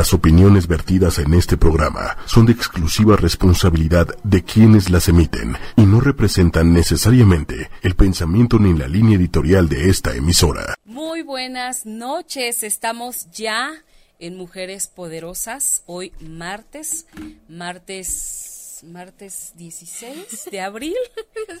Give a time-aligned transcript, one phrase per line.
[0.00, 5.82] Las opiniones vertidas en este programa son de exclusiva responsabilidad de quienes las emiten y
[5.82, 10.74] no representan necesariamente el pensamiento ni la línea editorial de esta emisora.
[10.86, 13.74] Muy buenas noches, estamos ya
[14.18, 17.04] en Mujeres Poderosas, hoy martes,
[17.46, 20.96] martes, martes 16 de abril,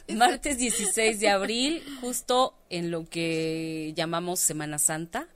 [0.16, 5.28] martes 16 de abril, justo en lo que llamamos Semana Santa.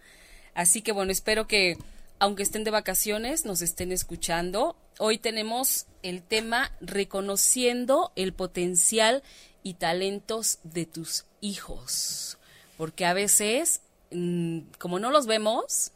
[0.55, 1.77] Así que bueno, espero que
[2.19, 4.77] aunque estén de vacaciones, nos estén escuchando.
[4.99, 9.23] Hoy tenemos el tema reconociendo el potencial
[9.63, 12.39] y talentos de tus hijos.
[12.77, 13.81] Porque a veces,
[14.11, 15.93] mm, como no los vemos,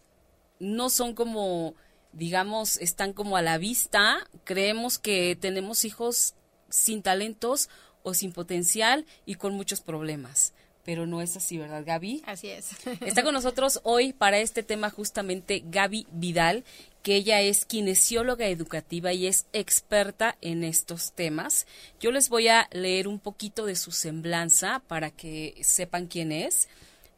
[0.58, 1.74] no son como,
[2.12, 4.28] digamos, están como a la vista.
[4.44, 6.34] Creemos que tenemos hijos
[6.68, 7.68] sin talentos
[8.02, 10.52] o sin potencial y con muchos problemas
[10.88, 12.22] pero no es así, ¿verdad, Gaby?
[12.24, 12.70] Así es.
[13.02, 16.64] Está con nosotros hoy para este tema justamente Gaby Vidal,
[17.02, 21.66] que ella es kinesióloga educativa y es experta en estos temas.
[22.00, 26.70] Yo les voy a leer un poquito de su semblanza para que sepan quién es.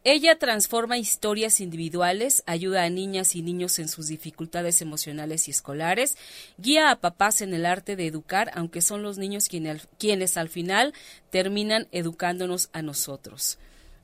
[0.03, 6.17] Ella transforma historias individuales, ayuda a niñas y niños en sus dificultades emocionales y escolares,
[6.57, 10.95] guía a papás en el arte de educar, aunque son los niños quienes, al final
[11.29, 13.59] terminan educándonos a nosotros.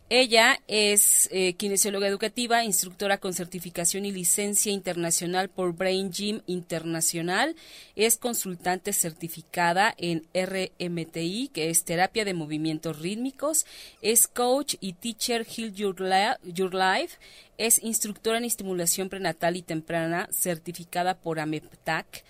[0.09, 7.57] Ella es eh, kinesióloga educativa, instructora con certificación y licencia internacional por Brain Gym Internacional.
[7.97, 13.67] Es consultante certificada en RMTI, que es terapia de movimientos rítmicos.
[14.01, 15.97] Es coach y teacher Heal Your,
[16.45, 17.19] Your Life.
[17.59, 22.23] Es instructora en estimulación prenatal y temprana certificada por AMEPTAC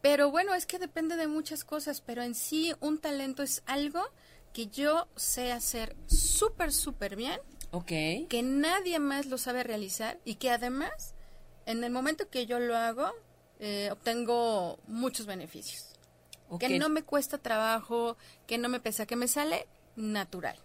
[0.00, 4.00] pero bueno, es que depende de muchas cosas, pero en sí un talento es algo
[4.52, 7.40] que yo sé hacer súper, súper bien.
[7.72, 7.88] Ok.
[8.28, 11.16] Que nadie más lo sabe realizar y que además,
[11.66, 13.10] en el momento que yo lo hago,
[13.58, 15.96] eh, obtengo muchos beneficios.
[16.60, 20.60] Que no me cuesta trabajo, que no me pesa, que me sale natural.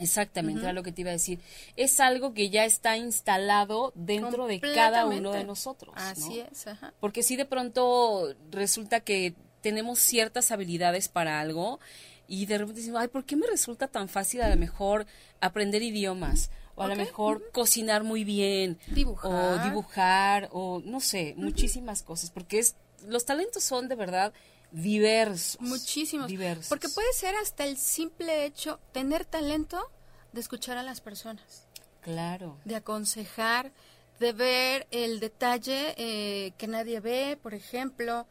[0.00, 1.40] Exactamente, era lo que te iba a decir.
[1.76, 5.94] Es algo que ya está instalado dentro de cada uno de nosotros.
[5.96, 6.94] Así es, ajá.
[6.98, 11.78] Porque si de pronto resulta que tenemos ciertas habilidades para algo
[12.26, 15.06] y de repente decimos, ay, ¿por qué me resulta tan fácil a lo mejor
[15.40, 16.50] aprender idiomas?
[16.74, 18.78] O a lo mejor cocinar muy bien.
[18.88, 19.30] Dibujar.
[19.30, 22.30] O dibujar, o no sé, muchísimas cosas.
[22.30, 22.76] Porque es,
[23.06, 24.32] los talentos son de verdad
[24.72, 25.60] diversos.
[25.60, 26.28] Muchísimos.
[26.28, 26.68] Diversos.
[26.68, 29.90] Porque puede ser hasta el simple hecho, tener talento
[30.32, 31.68] de escuchar a las personas.
[32.00, 32.58] Claro.
[32.64, 33.72] De aconsejar,
[34.18, 38.26] de ver el detalle eh, que nadie ve, por ejemplo,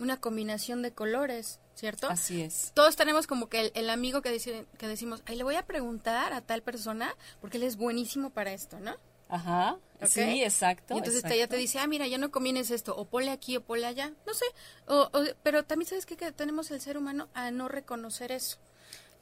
[0.00, 2.08] una combinación de colores, ¿cierto?
[2.10, 2.72] Así es.
[2.74, 6.32] Todos tenemos como que el, amigo que, dice, que decimos, ay, le voy a preguntar
[6.32, 8.96] a tal persona porque él es buenísimo para esto, ¿no?
[9.28, 10.94] Ajá, sí, exacto.
[10.94, 13.62] Y entonces ella te dice, ah, mira, ya no combines esto, o ponle aquí o
[13.62, 14.44] ponle allá, no sé,
[14.86, 15.10] o,
[15.42, 18.58] pero también sabes que tenemos el ser humano a no reconocer eso.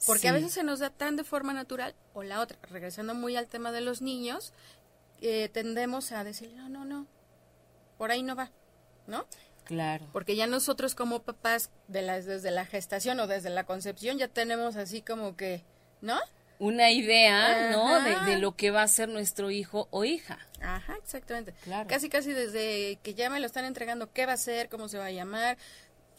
[0.05, 3.37] Porque a veces se nos da tan de forma natural, o la otra, regresando muy
[3.37, 4.51] al tema de los niños,
[5.21, 7.07] eh, tendemos a decir, no, no, no,
[7.97, 8.51] por ahí no va,
[9.07, 9.25] ¿no?
[9.63, 10.05] Claro.
[10.11, 14.27] Porque ya nosotros como papás, de las, desde la gestación o desde la concepción, ya
[14.27, 15.63] tenemos así como que,
[16.01, 16.19] ¿no?
[16.63, 18.01] Una idea, ¿no?
[18.01, 20.39] De, de, lo que va a ser nuestro hijo o hija.
[20.61, 21.53] Ajá, exactamente.
[21.65, 21.89] Claro.
[21.89, 24.97] Casi, casi desde que ya me lo están entregando, qué va a ser, cómo se
[24.97, 25.57] va a llamar,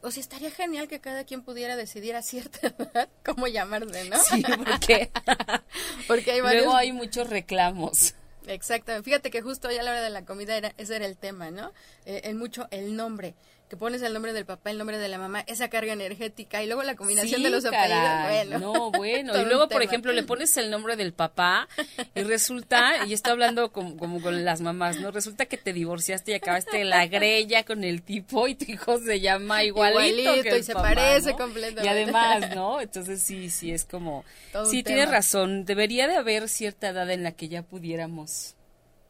[0.03, 4.19] o sea, estaría genial que cada quien pudiera decidir a cierta edad cómo llamarse, ¿no?
[4.19, 5.11] Sí, porque,
[6.07, 6.65] porque hay varios...
[6.65, 8.15] Luego hay muchos reclamos.
[8.47, 9.03] Exacto.
[9.03, 11.51] Fíjate que justo hoy a la hora de la comida era, ese era el tema,
[11.51, 11.73] ¿no?
[12.05, 13.35] Eh, en mucho el nombre
[13.75, 16.67] que pones el nombre del papá, el nombre de la mamá, esa carga energética y
[16.67, 18.59] luego la combinación de los apellidos, bueno.
[18.61, 21.69] No, bueno, y luego, por ejemplo, le pones el nombre del papá
[22.15, 25.11] y resulta, y estoy hablando como, con las mamás, ¿no?
[25.11, 29.19] Resulta que te divorciaste y acabaste la grella con el tipo y tu hijo se
[29.19, 31.85] llama igualito, que y se parece completamente.
[31.85, 32.81] Y además, ¿no?
[32.81, 34.25] Entonces sí, sí, es como,
[34.71, 38.55] sí, tienes razón, debería de haber cierta edad en la que ya pudiéramos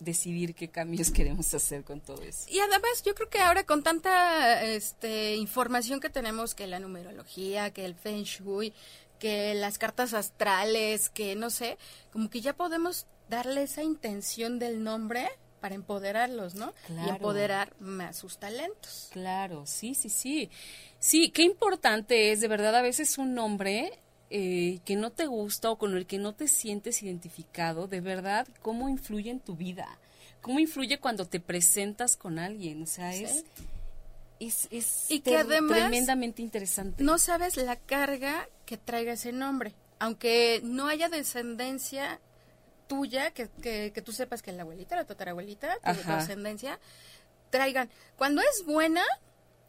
[0.05, 2.47] decidir qué cambios queremos hacer con todo eso.
[2.49, 7.71] Y además yo creo que ahora con tanta este, información que tenemos, que la numerología,
[7.71, 8.73] que el feng shui,
[9.19, 11.79] que las cartas astrales, que no sé,
[12.13, 15.29] como que ya podemos darle esa intención del nombre
[15.61, 16.75] para empoderarlos, ¿no?
[16.91, 19.09] Y empoderar más sus talentos.
[19.13, 20.51] Claro, sí, sí, sí.
[20.99, 23.99] Sí, qué importante es, de verdad, a veces un nombre
[24.37, 28.49] eh, que no te gusta o con el que no te sientes identificado, de verdad,
[28.63, 29.87] cómo influye en tu vida,
[30.41, 33.45] cómo influye cuando te presentas con alguien, o sea, es...
[34.41, 37.05] Es, es y que además tremendamente interesante.
[37.05, 42.19] No sabes la carga que traiga ese nombre, aunque no haya descendencia
[42.89, 46.81] tuya, que, que, tú sepas que la abuelita, la tatarabuelita, tu descendencia,
[47.51, 47.89] traigan.
[48.17, 49.05] Cuando es buena,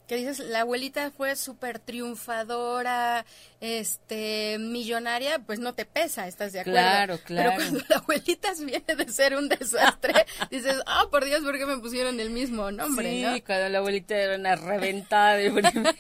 [0.08, 3.26] que dices, la abuelita fue súper triunfadora,
[3.60, 6.80] este, millonaria, pues no te pesa, ¿estás de acuerdo?
[6.80, 7.54] Claro, claro.
[7.58, 11.66] Pero cuando la abuelita viene de ser un desastre, dices, ah, por Dios, ¿por qué
[11.66, 13.34] me pusieron el mismo nombre?
[13.34, 15.50] Sí, cuando la abuelita era una reventada de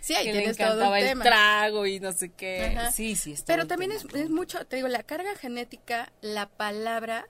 [0.00, 2.76] Sí, ahí que tienes le encantaba el trago y no sé qué.
[2.92, 7.26] Sí, sí, está Pero también es, es mucho, te digo, la carga genética, la palabra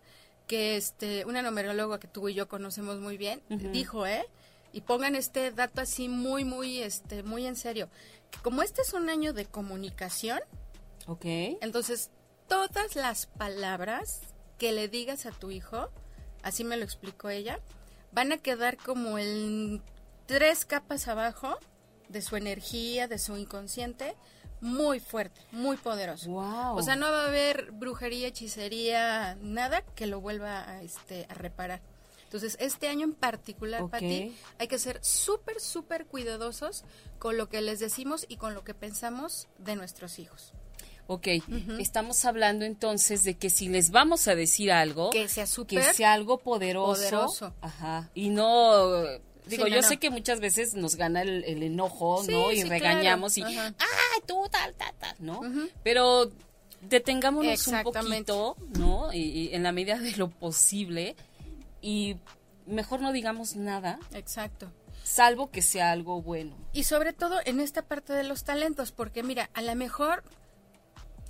[0.47, 4.25] que este, una numeróloga que tú y yo conocemos muy bien, dijo, ¿eh?
[4.73, 7.89] Y pongan este dato así muy, muy, este, muy en serio.
[8.43, 10.41] Como este es un año de comunicación,
[11.07, 11.25] ok
[11.61, 12.11] entonces
[12.49, 14.21] todas las palabras
[14.59, 15.91] que le digas a tu hijo,
[16.43, 17.61] así me lo explicó ella,
[18.13, 19.83] van a quedar como en
[20.27, 21.59] tres capas abajo
[22.09, 24.15] de su energía, de su inconsciente,
[24.61, 26.31] muy fuerte, muy poderoso.
[26.31, 26.77] Wow.
[26.77, 31.35] O sea, no va a haber brujería, hechicería, nada que lo vuelva a, este, a
[31.35, 31.81] reparar.
[32.33, 36.83] Entonces, este año en particular, para ti, hay que ser súper, súper cuidadosos
[37.19, 40.55] con lo que les decimos y con lo que pensamos de nuestros hijos.
[41.09, 41.29] Ok,
[41.79, 46.15] estamos hablando entonces de que si les vamos a decir algo, que sea que sea
[46.15, 49.03] algo poderoso, ajá, y no
[49.45, 52.51] digo, yo sé que muchas veces nos gana el, enojo, ¿no?
[52.51, 55.43] Y regañamos y, ay, tú tal, tal, tal, ¿no?
[55.83, 56.31] Pero
[56.81, 59.13] detengámonos un poquito, ¿no?
[59.13, 61.15] y, en la medida de lo posible,
[61.83, 62.17] y
[62.67, 63.99] mejor no digamos nada.
[64.15, 64.73] Exacto.
[65.05, 66.57] Salvo que sea algo bueno.
[66.73, 70.23] Y sobre todo en esta parte de los talentos, porque mira, a lo mejor,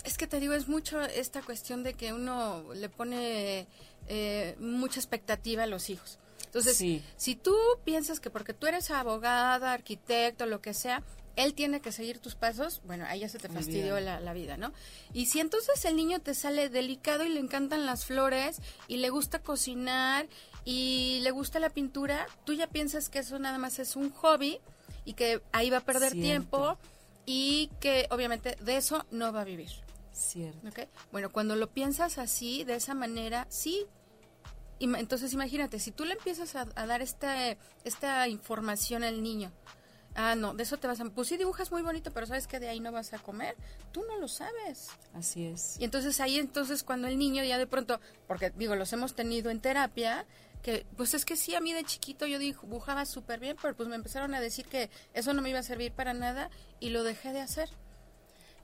[0.04, 3.66] es que te digo, es mucho esta cuestión de que uno le pone
[4.08, 6.19] eh, mucha expectativa a los hijos.
[6.44, 6.76] Entonces,
[7.16, 11.02] si tú piensas que porque tú eres abogada, arquitecto, lo que sea,
[11.34, 14.58] él tiene que seguir tus pasos, bueno, ahí ya se te fastidió la, la, vida,
[14.58, 14.74] ¿no?
[15.15, 19.08] Y si entonces el niño te sale delicado y le encantan las flores y le
[19.08, 20.26] gusta cocinar
[20.64, 24.60] y le gusta la pintura, tú ya piensas que eso nada más es un hobby
[25.04, 26.78] y que ahí va a perder tiempo
[27.26, 29.70] y que obviamente de eso no va a vivir.
[30.12, 30.69] Cierto.
[30.69, 30.88] ¿Okay?
[31.10, 33.86] Bueno, cuando lo piensas así, de esa manera, sí.
[34.78, 39.52] Entonces imagínate, si tú le empiezas a, a dar esta, esta información al niño,
[40.14, 41.04] Ah, no, de eso te vas a...
[41.06, 43.56] Pues sí, dibujas muy bonito, pero sabes que de ahí no vas a comer.
[43.92, 44.90] Tú no lo sabes.
[45.14, 45.78] Así es.
[45.81, 49.50] Y entonces ahí entonces cuando el niño ya de pronto, porque digo, los hemos tenido
[49.50, 50.26] en terapia,
[50.62, 53.88] que pues es que sí, a mí de chiquito yo dibujaba súper bien, pero pues
[53.88, 56.50] me empezaron a decir que eso no me iba a servir para nada
[56.81, 57.69] y lo dejé de hacer.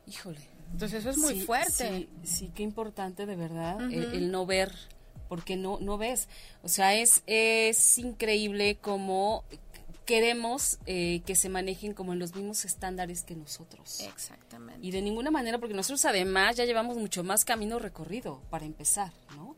[0.07, 0.40] Híjole.
[0.73, 1.88] Entonces eso es muy fuerte.
[1.88, 4.73] Sí, sí, qué importante de verdad el, no ver
[5.28, 6.28] porque no no ves
[6.62, 9.45] o sea es es increíble como
[10.09, 14.00] queremos eh, que se manejen como en los mismos estándares que nosotros.
[14.00, 14.81] Exactamente.
[14.81, 19.12] Y de ninguna manera, porque nosotros además ya llevamos mucho más camino recorrido para empezar,
[19.37, 19.55] ¿no?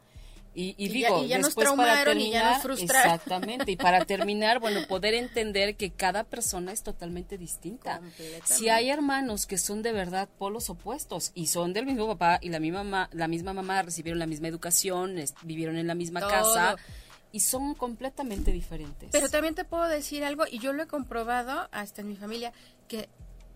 [0.76, 3.12] Y, digo, ya, después nos para terminar, y ya nos frustraron.
[3.12, 8.00] Exactamente, y para terminar, bueno, poder entender que cada persona es totalmente distinta.
[8.45, 12.50] Si hay hermanos que son de verdad polos opuestos y son del mismo papá y
[12.50, 16.76] la misma, la misma mamá recibieron la misma educación, vivieron en la misma casa,
[17.33, 19.11] y son completamente diferentes.
[19.12, 22.52] Pero también te puedo decir algo, y yo lo he comprobado hasta en mi familia,
[22.88, 23.09] que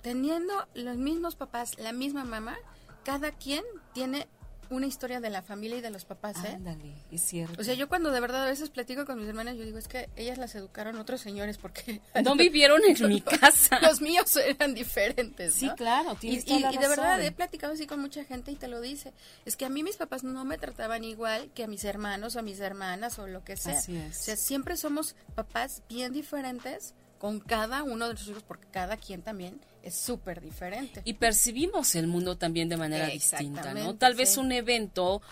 [0.02, 2.56] teniendo los mismos papás, la misma mamá,
[3.04, 4.26] cada quien tiene
[4.70, 6.52] una historia de la familia y de los papás, ¿eh?
[6.54, 7.60] Ándale, es cierto.
[7.60, 9.88] O sea, yo cuando de verdad a veces platico con mis hermanas, yo digo, es
[9.88, 12.00] que ellas las educaron otros señores porque...
[12.24, 13.78] No vivieron en mi casa.
[13.80, 18.00] Los míos eran diferentes, Sí, claro, tienes y, y, de verdad he platicado así con
[18.00, 19.12] mucha gente y te lo dice.
[19.44, 22.38] Es que a mí mis papás no me trataban igual que a mis hermanos o
[22.38, 23.78] a mis hermanas o lo que sea.
[23.78, 24.20] Así es.
[24.20, 28.96] O sea, siempre somos papás bien diferentes con cada uno de nuestros hijos porque cada
[28.96, 31.02] quien también es súper diferente.
[31.04, 33.94] Y percibimos el mundo también de manera distinta, ¿no?
[33.94, 35.22] Tal vez un evento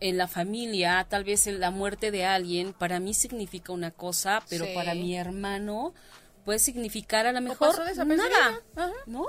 [0.00, 4.66] en la familia, tal vez la muerte de alguien, para mí significa una cosa, pero
[4.74, 5.92] para mi hermano
[6.44, 8.60] puede significar a lo mejor nada,
[9.06, 9.26] ¿no?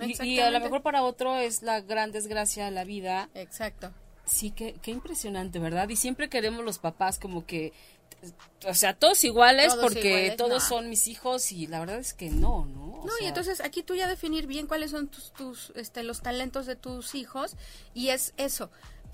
[0.00, 3.28] y, a lo mejor para otro es la gran desgracia de la vida.
[3.34, 3.92] Exacto.
[4.24, 5.88] Sí, qué, qué impresionante, ¿verdad?
[5.88, 7.72] Y siempre queremos los papás como que
[8.66, 12.64] o sea, todos iguales porque todos son mis hijos y la verdad es que no,
[12.66, 13.02] ¿no?
[13.04, 16.66] no, y entonces aquí tú ya definir bien cuáles son tus, tus, este, los talentos
[16.66, 17.56] de tus hijos
[17.94, 18.70] y es eso,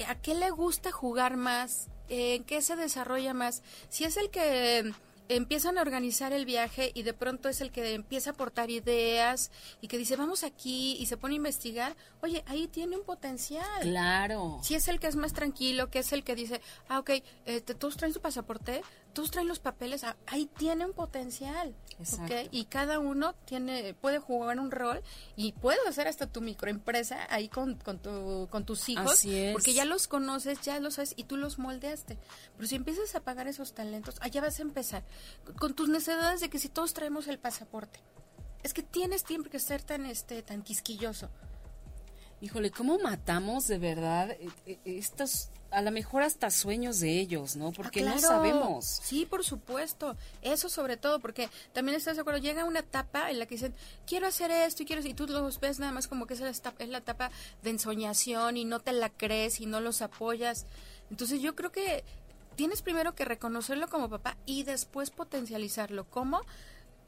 [0.07, 1.89] ¿a qué le gusta jugar más?
[2.09, 3.63] ¿En qué se desarrolla más?
[3.91, 4.93] Si es el que
[5.29, 9.51] empiezan a organizar el viaje y de pronto es el que empieza a aportar ideas
[9.81, 13.83] y que dice vamos aquí y se pone a investigar, oye, ahí tiene un potencial.
[13.83, 14.59] Claro.
[14.63, 17.11] Si es el que es más tranquilo, que es el que dice, ah, ok,
[17.47, 18.83] este, todos traen su pasaporte,
[19.19, 21.75] todos traen los papeles, ah, ahí tiene un potencial.
[21.99, 22.37] Exacto.
[22.53, 25.03] Y cada uno tiene puede jugar un rol
[25.35, 29.85] y puedes hacer hasta tu microempresa ahí con, con, tu, con tus hijos, porque ya
[29.85, 32.17] los conoces, ya los sabes y tú los moldeaste.
[32.55, 35.03] Pero si empiezas a pagar esos talentos, allá vas a empezar
[35.59, 37.99] con tus necesidades de que si todos traemos el pasaporte.
[38.63, 41.29] Es que tienes tiempo que ser tan este tan quisquilloso.
[42.41, 47.57] Híjole, ¿cómo matamos de verdad eh, eh, estos, a lo mejor hasta sueños de ellos,
[47.57, 47.73] ¿no?
[47.73, 48.85] Porque ah, no sabemos.
[49.03, 50.17] Sí, por supuesto.
[50.41, 53.75] Eso sobre todo, porque también estás de acuerdo, llega una etapa en la que dicen,
[54.07, 56.51] quiero hacer esto y quiero, y tú los ves nada más como que es la,
[56.51, 60.67] etapa, es la etapa de ensoñación y no te la crees y no los apoyas.
[61.11, 62.05] Entonces yo creo que
[62.55, 66.05] tienes primero que reconocerlo como papá y después potencializarlo.
[66.05, 66.43] ¿Cómo?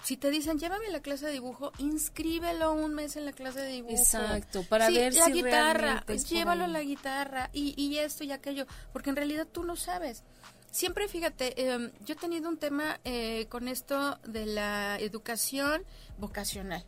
[0.03, 3.61] Si te dicen llévame a la clase de dibujo, inscríbelo un mes en la clase
[3.61, 3.95] de dibujo.
[3.95, 8.67] Exacto, para ver la si guitarra, llévalo a la guitarra y, y, esto y aquello,
[8.93, 10.25] porque en realidad tú no sabes.
[10.71, 15.83] Siempre fíjate, em, yo he tenido un tema eh, con esto de la educación
[16.19, 16.85] vocacional,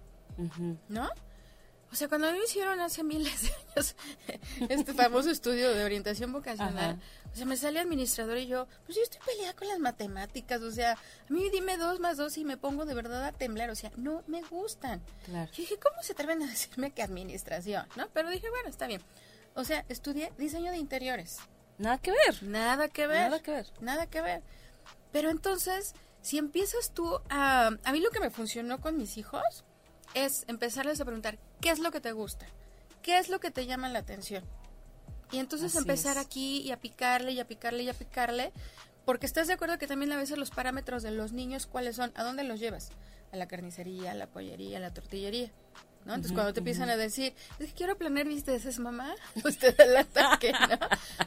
[0.88, 1.08] ¿no?
[1.92, 3.96] O sea, cuando me hicieron hace miles de años
[4.70, 6.98] este famoso estudio de orientación vocacional,
[7.30, 10.70] o sea, me sale administrador y yo, pues yo estoy peleada con las matemáticas, o
[10.70, 13.74] sea, a mí dime dos más dos y me pongo de verdad a temblar, o
[13.74, 15.02] sea, no me gustan.
[15.26, 15.50] Claro.
[15.52, 17.86] Y dije, ¿cómo se atreven a decirme que administración?
[17.94, 18.08] ¿No?
[18.14, 19.02] Pero dije, bueno, está bien.
[19.54, 21.40] O sea, estudié diseño de interiores.
[21.76, 22.42] Nada que ver.
[22.42, 23.20] Nada que ver.
[23.20, 23.66] Nada que ver.
[23.80, 24.42] Nada que ver.
[25.12, 27.70] Pero entonces, si empiezas tú a...
[27.84, 29.64] A mí lo que me funcionó con mis hijos
[30.14, 32.46] es empezarles a preguntar, ¿qué es lo que te gusta?
[33.02, 34.44] ¿Qué es lo que te llama la atención?
[35.32, 38.52] Y entonces empezar aquí y a picarle y a picarle y a picarle,
[39.04, 42.12] porque estás de acuerdo que también a veces los parámetros de los niños, ¿cuáles son?
[42.14, 42.90] ¿A dónde los llevas?
[43.32, 45.50] A la carnicería, a la pollería, a la tortillería.
[46.04, 46.14] ¿No?
[46.14, 50.52] Entonces, cuando te empiezan a decir, es que quiero planear visitas, mamá, usted el ataque,
[50.52, 50.78] ¿no?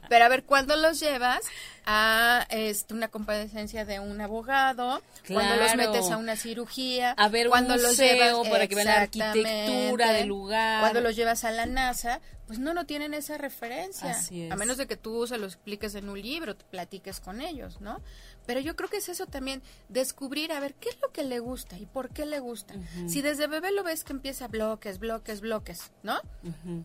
[0.10, 1.42] Pero a ver, ¿cuándo los llevas
[1.86, 5.02] a este, una compadecencia de un abogado?
[5.28, 7.12] Cuando los metes a una cirugía?
[7.12, 10.82] A ver, cuando los llevas, para que vean la arquitectura del lugar.
[10.82, 14.12] Cuando los llevas a la NASA, pues no, no tienen esa referencia.
[14.12, 17.42] Así A menos de que tú se lo expliques en un libro, te platiques con
[17.42, 18.02] ellos, ¿no?
[18.46, 21.40] Pero yo creo que es eso también, descubrir a ver qué es lo que le
[21.40, 22.76] gusta y por qué le gusta.
[23.08, 26.20] Si desde bebé lo ves que empieza bloques, bloques, bloques, ¿no?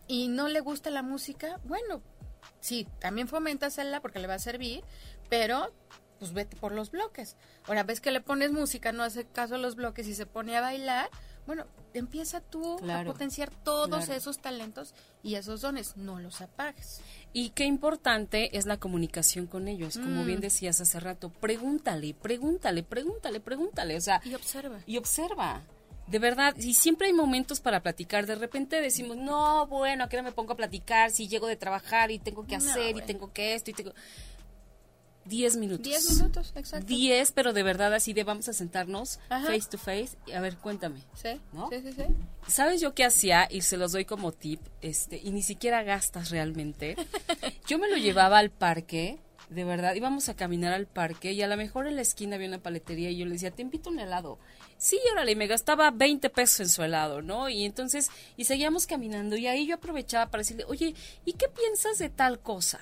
[0.07, 2.03] Y no le gusta la música, bueno,
[2.61, 4.83] sí, también foméntasela porque le va a servir,
[5.29, 5.73] pero
[6.19, 7.37] pues vete por los bloques.
[7.67, 10.57] Ahora ves que le pones música, no hace caso a los bloques y se pone
[10.57, 11.11] a bailar,
[11.47, 17.01] bueno, empieza tú a potenciar todos esos talentos y esos dones, no los apagues.
[17.33, 20.43] Y qué importante es la comunicación con ellos, como bien mm.
[20.43, 24.81] decías hace rato, pregúntale, pregúntale, pregúntale, pregúntale, o sea, y observa.
[24.87, 25.63] Y observa.
[26.11, 28.27] De verdad, y siempre hay momentos para platicar.
[28.27, 32.11] De repente decimos, no, bueno, ¿a qué me pongo a platicar si llego de trabajar
[32.11, 33.93] y tengo que hacer y tengo que esto y tengo...
[35.31, 35.85] 10 minutos.
[35.85, 36.87] 10 minutos, exacto.
[36.87, 40.11] 10, pero de verdad así de vamos a sentarnos face to face.
[40.27, 41.01] Y a ver, cuéntame.
[41.15, 41.71] Sí, ¿no?
[41.71, 42.03] sí, sí, sí.
[42.49, 43.47] ¿Sabes yo qué hacía?
[43.49, 46.97] Y se los doy como tip, este, y ni siquiera gastas realmente.
[47.69, 49.21] yo me lo llevaba al parque,
[49.51, 52.49] de verdad, íbamos a caminar al parque y a lo mejor en la esquina había
[52.49, 54.39] una paletería y yo le decía, te invito un helado.
[54.79, 57.49] Sí, órale, y me gastaba 20 pesos en su helado, ¿no?
[57.49, 60.95] Y entonces, y seguíamos caminando y ahí yo aprovechaba para decirle, oye,
[61.25, 62.81] ¿y qué piensas de tal cosa?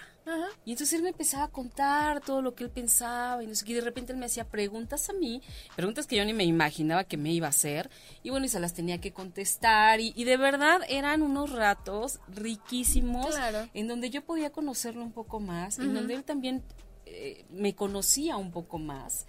[0.64, 3.64] Y entonces él me empezaba a contar todo lo que él pensaba y, no sé,
[3.66, 5.42] y de repente él me hacía preguntas a mí,
[5.76, 7.90] preguntas que yo ni me imaginaba que me iba a hacer.
[8.22, 10.00] Y bueno, y se las tenía que contestar.
[10.00, 13.34] Y, de verdad eran unos ratos riquísimos
[13.72, 16.62] en donde yo podía conocerlo un poco más, en donde él también
[17.06, 19.26] eh, me conocía un poco más.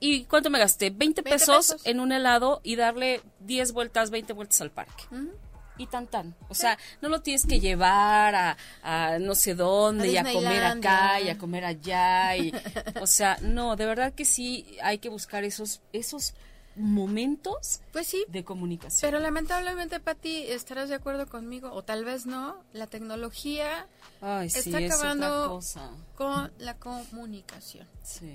[0.00, 0.90] ¿Y cuánto me gasté?
[0.90, 5.04] 20, pesos, en un helado y darle 10 vueltas, 20 vueltas al parque
[5.76, 6.34] y tan tan.
[6.48, 11.20] O sea, no lo tienes que llevar a, no sé dónde y a comer acá
[11.20, 12.36] y a comer allá.
[12.36, 12.52] Y,
[13.00, 16.34] o sea, no, de verdad que sí hay que buscar esos, esos
[16.76, 19.08] momentos pues sí, de comunicación.
[19.08, 23.86] Pero lamentablemente, Pati, estarás de acuerdo conmigo, o tal vez no, la tecnología
[24.42, 25.60] está acabando
[26.16, 27.88] con la comunicación.
[28.02, 28.34] Sí.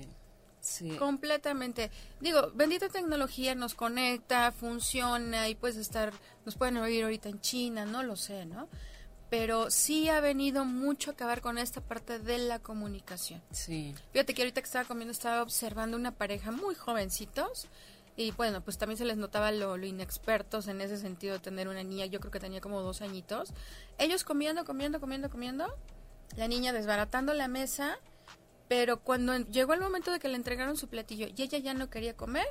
[0.98, 1.90] Completamente.
[2.20, 6.12] Digo, bendita tecnología nos conecta, funciona y puedes estar,
[6.44, 8.68] nos pueden oír ahorita en China, no lo sé, ¿no?
[9.30, 13.40] Pero sí ha venido mucho a acabar con esta parte de la comunicación.
[13.52, 13.94] Sí.
[14.12, 17.68] Fíjate que ahorita que estaba comiendo estaba observando una pareja muy jovencitos
[18.16, 21.68] y bueno, pues también se les notaba lo, lo, inexpertos en ese sentido de tener
[21.68, 23.54] una niña, yo creo que tenía como dos añitos.
[23.98, 25.74] Ellos comiendo, comiendo, comiendo, comiendo,
[26.36, 27.98] la niña desbaratando la mesa
[28.70, 31.90] pero cuando llegó el momento de que le entregaron su platillo y ella ya no
[31.90, 32.46] quería comer,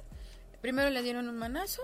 [0.60, 1.82] primero le dieron un manazo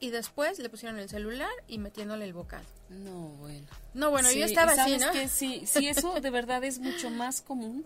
[0.00, 2.64] y después le pusieron el celular y metiéndole el bocado.
[2.88, 3.68] No, bueno.
[3.94, 5.12] No, bueno, yo estaba así, ¿no?
[5.12, 7.84] Que sí, sí, eso de verdad es mucho más común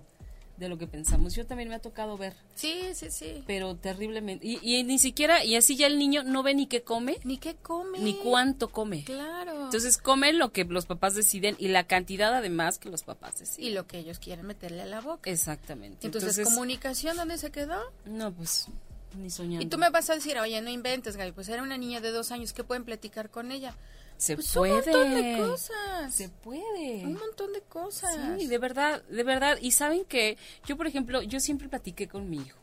[0.56, 1.34] de lo que pensamos.
[1.34, 2.34] Yo también me ha tocado ver.
[2.54, 3.42] Sí, sí, sí.
[3.46, 4.46] Pero terriblemente.
[4.46, 7.18] Y, ni siquiera, y así ya el niño no ve ni qué come.
[7.24, 7.98] Ni qué come.
[7.98, 9.04] Ni cuánto come.
[9.04, 9.64] Claro.
[9.64, 13.70] Entonces comen lo que los papás deciden y la cantidad además que los papás deciden.
[13.70, 15.30] Y lo que ellos quieren meterle a la boca.
[15.30, 16.06] Exactamente.
[16.06, 17.80] Entonces, ¿comunicación dónde se quedó?
[18.04, 18.68] No, pues
[19.16, 19.64] ni soñando.
[19.64, 22.10] Y tú me vas a decir, oye, no inventes, Gaby, pues era una niña de
[22.10, 23.76] dos años, ¿qué pueden platicar con ella?
[24.16, 24.72] Se pues puede.
[24.72, 26.14] Un montón de cosas.
[26.14, 27.04] Se puede.
[27.04, 28.38] Un montón de cosas.
[28.38, 29.58] Sí, de verdad, de verdad.
[29.60, 32.58] Y saben que yo, por ejemplo, yo siempre platiqué con mi hijo.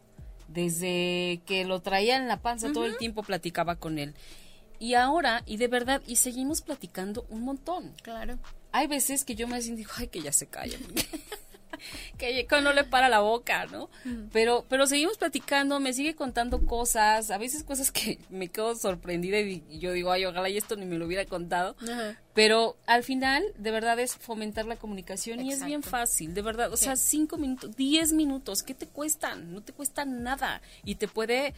[0.48, 4.16] Desde que lo traía en la panza, todo el tiempo platicaba con él.
[4.80, 7.94] Y ahora, y de verdad, y seguimos platicando un montón.
[8.02, 8.40] Claro.
[8.72, 10.80] Hay veces que yo me digo, ay, que ya se calle.
[12.18, 13.90] que no le para la boca, ¿no?
[14.32, 19.40] Pero, pero seguimos platicando, me sigue contando cosas, a veces cosas que me quedo sorprendida
[19.40, 21.76] y, yo digo, ay, ojalá y esto ni me lo hubiera contado.
[22.34, 26.72] Pero al final, de verdad, es fomentar la comunicación y es bien fácil, de verdad.
[26.72, 29.54] O sea, cinco minutos, diez minutos, ¿qué te cuestan?
[29.54, 31.54] No te cuestan nada y te puede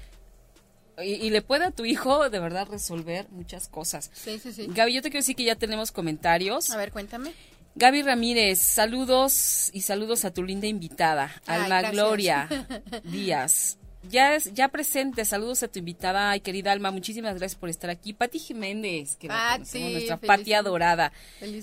[1.02, 4.12] y, le puede a tu hijo de verdad resolver muchas cosas.
[4.14, 4.68] Sí, sí, sí.
[4.70, 6.70] Gaby, yo te quiero decir que ya tenemos comentarios.
[6.70, 7.34] A ver, cuéntame.
[7.76, 12.48] Gaby Ramírez, saludos y saludos a tu linda invitada, Alma Gloria
[13.04, 13.78] Díaz.
[14.10, 17.90] Ya, es, ya presente, saludos a tu invitada, ay querida Alma, muchísimas gracias por estar
[17.90, 18.14] aquí.
[18.14, 21.12] Pati Jiménez, que nuestra Pati adorada.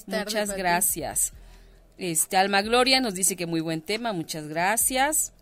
[0.06, 1.32] muchas gracias.
[1.98, 5.32] Este, Alma Gloria nos dice que muy buen tema, muchas gracias.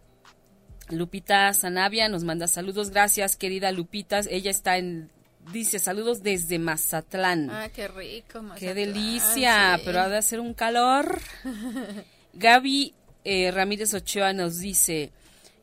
[0.90, 5.10] Lupita Sanavia nos manda saludos, gracias querida Lupita, ella está en
[5.52, 7.50] dice saludos desde Mazatlán.
[7.50, 8.58] Ah, qué rico, Mazatlán.
[8.58, 11.20] Qué delicia, pero ha de hacer un calor.
[12.34, 15.12] Gaby eh, Ramírez Ochoa nos dice,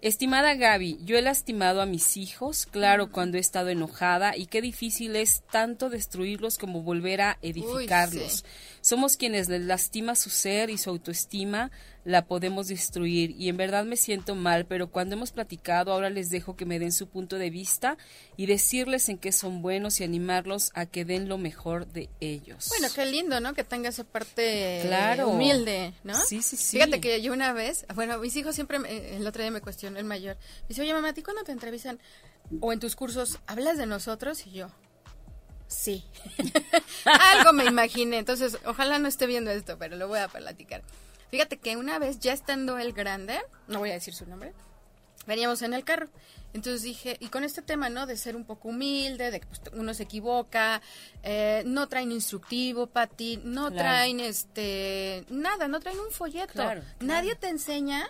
[0.02, 4.62] Estimada Gaby, yo he lastimado a mis hijos, claro, cuando he estado enojada, y qué
[4.62, 8.46] difícil es tanto destruirlos como volver a edificarlos.
[8.82, 11.72] Somos quienes les lastima su ser y su autoestima,
[12.06, 13.32] la podemos destruir.
[13.32, 16.80] Y en verdad me siento mal, pero cuando hemos platicado, ahora les dejo que me
[16.80, 17.98] den su punto de vista
[18.38, 22.70] y decirles en qué son buenos y animarlos a que den lo mejor de ellos.
[22.70, 23.54] Bueno, qué lindo, ¿no?
[23.54, 25.30] Que tenga esa parte claro.
[25.30, 26.16] humilde, ¿no?
[26.16, 26.78] Sí, sí, sí.
[26.78, 28.78] Fíjate que yo una vez, bueno, mis hijos siempre,
[29.18, 31.52] el otro día me cuestionó el mayor, me dice, oye mamá, ¿a ti cuando te
[31.52, 32.00] entrevistan
[32.62, 34.46] o en tus cursos hablas de nosotros?
[34.46, 34.68] Y yo,
[35.68, 36.04] Sí.
[37.06, 38.20] Algo me imaginé.
[38.20, 40.84] Entonces, ojalá no esté viendo esto, pero lo voy a platicar.
[41.32, 44.54] Fíjate que una vez, ya estando el grande, no voy a decir su nombre,
[45.28, 46.10] veníamos en el carro.
[46.54, 48.06] Entonces dije, y con este tema, ¿no?
[48.06, 50.82] De ser un poco humilde, de que pues, uno se equivoca,
[51.22, 56.64] eh, no traen instructivo para ti, no traen este, nada, no traen un folleto.
[57.02, 58.10] Nadie te enseña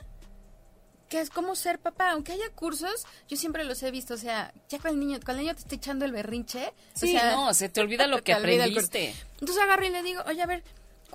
[1.09, 4.53] que es como ser papá, aunque haya cursos, yo siempre los he visto, o sea,
[4.69, 7.69] ya con el niño, cuando el niño te está echando el berrinche, sí, no, se
[7.69, 9.13] te olvida lo que aprendiste.
[9.39, 10.63] Entonces agarro y le digo, oye, a ver,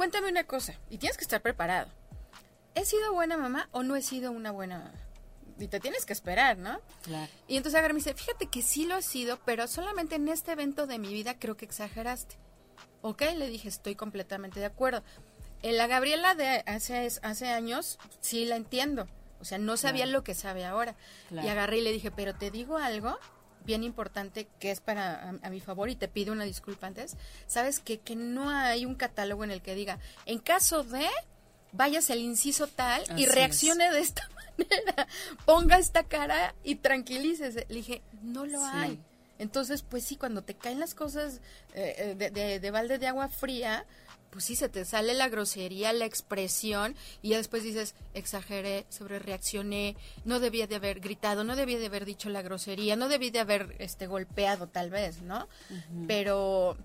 [0.01, 1.87] cuéntame una cosa, y tienes que estar preparado.
[2.75, 4.95] ¿He sido buena mamá o no he sido una buena mamá?
[5.59, 6.81] Y te tienes que esperar, ¿no?
[7.03, 7.31] Claro.
[7.49, 10.53] Y entonces agarra me dice, fíjate que sí lo he sido, pero solamente en este
[10.53, 12.39] evento de mi vida creo que exageraste.
[13.03, 15.03] Ok, le dije, estoy completamente de acuerdo.
[15.61, 19.07] En la Gabriela de hace, hace años, sí la entiendo.
[19.39, 20.97] O sea, no sabía lo que sabe ahora.
[21.31, 23.19] Y agarré y le dije, pero te digo algo
[23.65, 27.17] bien importante que es para a, mi favor y te pido una disculpa antes.
[27.47, 31.07] Sabes que, que no hay un catálogo en el que diga, en caso de
[31.73, 35.07] vayas el inciso tal y reaccione de esta manera,
[35.45, 37.67] ponga esta cara y tranquilícese.
[37.69, 38.99] Le dije, no lo hay.
[39.39, 41.41] Entonces, pues sí, cuando te caen las cosas
[41.73, 43.87] eh, eh, de, de, balde de agua fría,
[44.31, 49.19] pues sí, se te sale la grosería, la expresión, y ya después dices, exageré, sobre
[49.19, 53.31] reaccioné, no debía de haber gritado, no debía de haber dicho la grosería, no debía
[53.31, 55.49] de haber este golpeado tal vez, ¿no?
[56.07, 56.77] Pero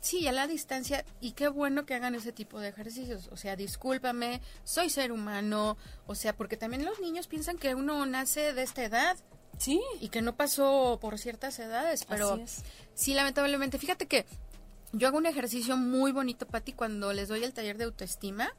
[0.00, 3.28] sí, a la distancia, y qué bueno que hagan ese tipo de ejercicios.
[3.30, 8.04] O sea, discúlpame, soy ser humano, o sea, porque también los niños piensan que uno
[8.06, 9.16] nace de esta edad
[9.58, 9.80] Sí.
[10.00, 12.40] Y que no pasó por ciertas edades, pero
[12.94, 13.78] sí, lamentablemente.
[13.78, 14.26] Fíjate que
[14.92, 18.54] yo hago un ejercicio muy bonito, Pati, cuando les doy el taller de autoestima.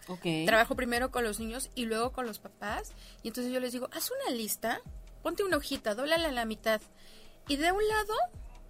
[0.45, 2.91] Trabajo primero con los niños y luego con los papás.
[3.21, 4.81] Y entonces yo les digo, haz una lista,
[5.21, 6.81] ponte una hojita, dóblala a la mitad.
[7.47, 8.13] Y de un lado,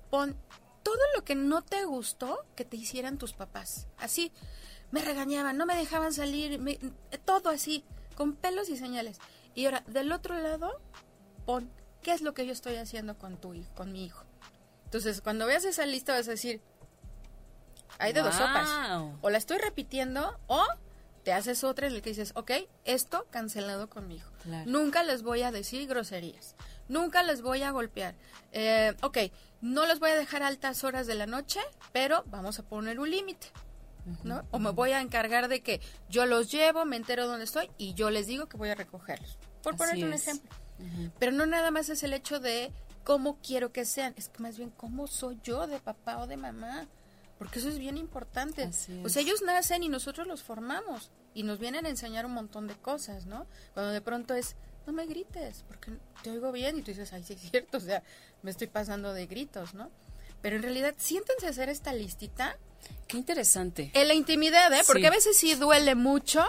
[0.09, 0.35] pon
[0.83, 3.87] todo lo que no te gustó que te hicieran tus papás.
[3.97, 4.31] Así,
[4.91, 6.59] me regañaban, no me dejaban salir,
[7.23, 9.19] todo así, con pelos y señales.
[9.55, 10.81] Y ahora, del otro lado,
[11.45, 11.71] pon
[12.01, 14.25] ¿qué es lo que yo estoy haciendo con tu hijo, con mi hijo?
[14.85, 16.61] Entonces, cuando veas esa lista vas a decir,
[17.99, 18.69] hay de dos sopas.
[19.21, 20.63] O la estoy repitiendo o
[21.23, 22.51] te haces otra en la que dices, ok,
[22.85, 24.29] esto cancelado con mi hijo.
[24.65, 26.55] Nunca les voy a decir groserías.
[26.89, 28.15] Nunca les voy a golpear.
[28.51, 29.17] Eh, ok,
[29.61, 31.61] no los voy a dejar altas horas de la noche,
[31.93, 33.47] pero vamos a poner un límite.
[34.23, 34.45] ¿no?
[34.51, 35.79] O me voy a encargar de que
[36.09, 39.37] yo los llevo, me entero dónde estoy y yo les digo que voy a recogerlos.
[39.61, 40.49] Por ponerte un ejemplo.
[41.19, 44.57] Pero no nada más es el hecho de cómo quiero que sean, es que más
[44.57, 46.87] bien cómo soy yo de papá o de mamá,
[47.43, 48.69] porque eso es bien importante.
[49.03, 52.67] O sea, ellos nacen y nosotros los formamos y nos vienen a enseñar un montón
[52.67, 53.47] de cosas, ¿no?
[53.73, 54.55] Cuando de pronto es,
[54.87, 57.81] no me grites, porque te oigo bien y tú dices, ay, sí es cierto, o
[57.81, 58.01] sea,
[58.43, 59.91] me estoy pasando de gritos, ¿no?
[60.41, 62.57] Pero en realidad, siéntense a hacer esta listita.
[63.07, 63.91] Qué interesante.
[63.93, 64.83] En la intimidad, ¿eh?
[64.87, 66.45] Porque a veces sí duele mucho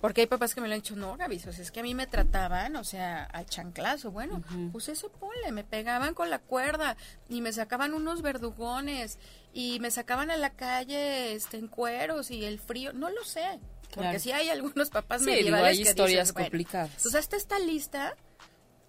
[0.00, 1.94] porque hay papás que me lo han dicho, no, Gaby, o es que a mí
[1.94, 4.10] me trataban, o sea, al chanclazo.
[4.10, 4.42] Bueno,
[4.72, 6.96] pues eso ponle, me pegaban con la cuerda
[7.28, 9.18] y me sacaban unos verdugones
[9.52, 13.60] y me sacaban a la calle este, en cueros y el frío, no lo sé.
[13.94, 16.92] Porque sí hay algunos papás sí, medievales hay historias complicadas.
[16.96, 18.16] Entonces, hasta esta lista,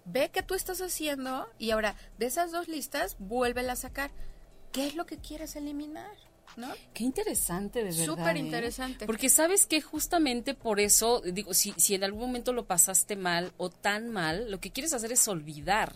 [0.04, 4.10] ve qué tú estás haciendo y ahora, de esas dos listas, vuélvela a sacar.
[4.70, 6.16] ¿Qué es lo que quieres eliminar?
[6.56, 6.68] ¿No?
[6.94, 8.04] Qué interesante, de verdad.
[8.04, 8.40] Súper ¿eh?
[8.40, 9.06] interesante.
[9.06, 13.52] Porque sabes que justamente por eso, digo, si, si en algún momento lo pasaste mal
[13.56, 15.94] o tan mal, lo que quieres hacer es olvidar.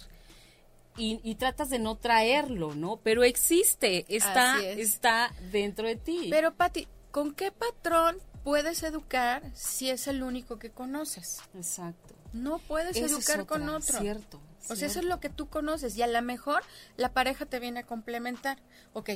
[0.96, 2.98] Y, y tratas de no traerlo, ¿no?
[3.02, 6.28] Pero existe, está, está dentro de ti.
[6.30, 11.40] Pero, Pati, ¿con qué patrón puedes educar si es el único que conoces?
[11.54, 12.14] Exacto.
[12.32, 13.98] No puedes educar con otro.
[13.98, 14.40] Cierto.
[14.68, 16.62] O sea, eso es lo que tú conoces y a lo mejor
[16.96, 18.58] la pareja te viene a complementar.
[18.92, 19.10] Ok,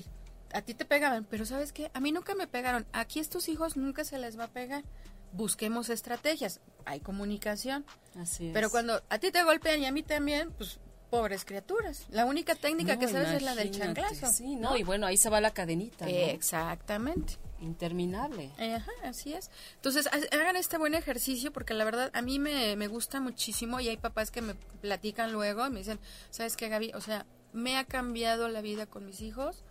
[0.53, 1.91] a ti te pegaban, pero ¿sabes qué?
[1.95, 2.87] A mí nunca me pegaron.
[2.93, 4.85] Aquí estos hijos nunca se les va a pegar.
[5.33, 6.61] Busquemos estrategias.
[6.85, 7.85] Hay comunicación.
[8.19, 8.53] Así es.
[8.53, 12.07] Pero cuando a ti te golpean y a mí también, pues pobres criaturas.
[12.11, 14.31] La única técnica que sabes es la del chanclazo.
[14.33, 16.09] Sí, no, y bueno, ahí se va la cadenita.
[16.09, 17.35] Exactamente.
[17.61, 18.53] Interminable.
[18.59, 19.51] Ajá, así es.
[19.75, 23.89] Entonces, hagan este buen ejercicio porque la verdad a mí me, me gusta muchísimo y
[23.89, 26.93] hay papás que me platican luego y me dicen, ¿sabes qué, Gaby?
[26.95, 29.63] O sea, me ha cambiado la vida con mis hijos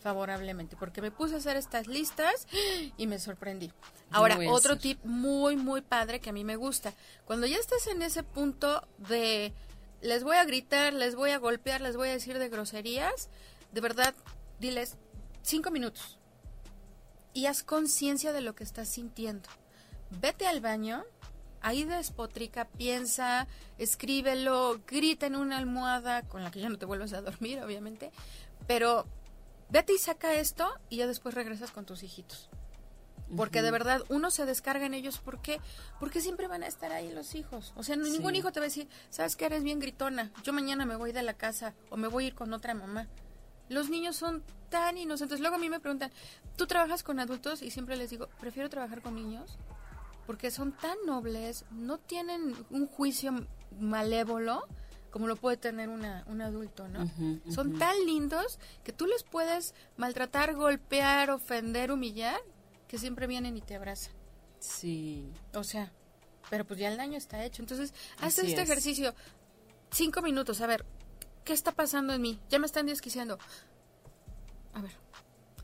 [0.00, 2.46] favorablemente, porque me puse a hacer estas listas
[2.96, 3.72] y me sorprendí.
[4.10, 6.92] Ahora, otro tip muy, muy padre que a mí me gusta.
[7.24, 9.52] Cuando ya estás en ese punto de
[10.00, 13.28] les voy a gritar, les voy a golpear, les voy a decir de groserías,
[13.72, 14.14] de verdad,
[14.58, 14.96] diles
[15.42, 16.18] cinco minutos
[17.32, 19.48] y haz conciencia de lo que estás sintiendo.
[20.20, 21.04] Vete al baño,
[21.60, 27.12] ahí despotrica, piensa, escríbelo, grita en una almohada con la que ya no te vuelvas
[27.12, 28.10] a dormir, obviamente,
[28.66, 29.06] pero
[29.68, 32.48] vete y saca esto y ya después regresas con tus hijitos.
[33.34, 35.60] Porque de verdad uno se descarga en ellos porque
[35.98, 37.72] porque siempre van a estar ahí los hijos.
[37.76, 40.30] O sea, ningún hijo te va a decir, "¿Sabes que eres bien gritona?
[40.44, 43.08] Yo mañana me voy de la casa o me voy a ir con otra mamá."
[43.68, 45.40] Los niños son tan inocentes.
[45.40, 46.12] Luego a mí me preguntan,
[46.56, 49.58] "¿Tú trabajas con adultos?" y siempre les digo, "Prefiero trabajar con niños."
[50.26, 53.32] Porque son tan nobles, no tienen un juicio
[53.78, 54.66] malévolo
[55.10, 57.10] como lo puede tener una, un adulto, ¿no?
[57.50, 62.38] Son tan lindos que tú les puedes maltratar, golpear, ofender, humillar,
[62.88, 64.12] que siempre vienen y te abrazan.
[64.58, 65.28] Sí.
[65.54, 65.92] O sea,
[66.50, 67.62] pero pues ya el daño está hecho.
[67.62, 69.14] Entonces, haz este ejercicio.
[69.90, 70.84] Cinco minutos, a ver,
[71.44, 72.40] ¿qué está pasando en mí?
[72.48, 73.38] Ya me están desquiciando.
[74.74, 74.92] A ver,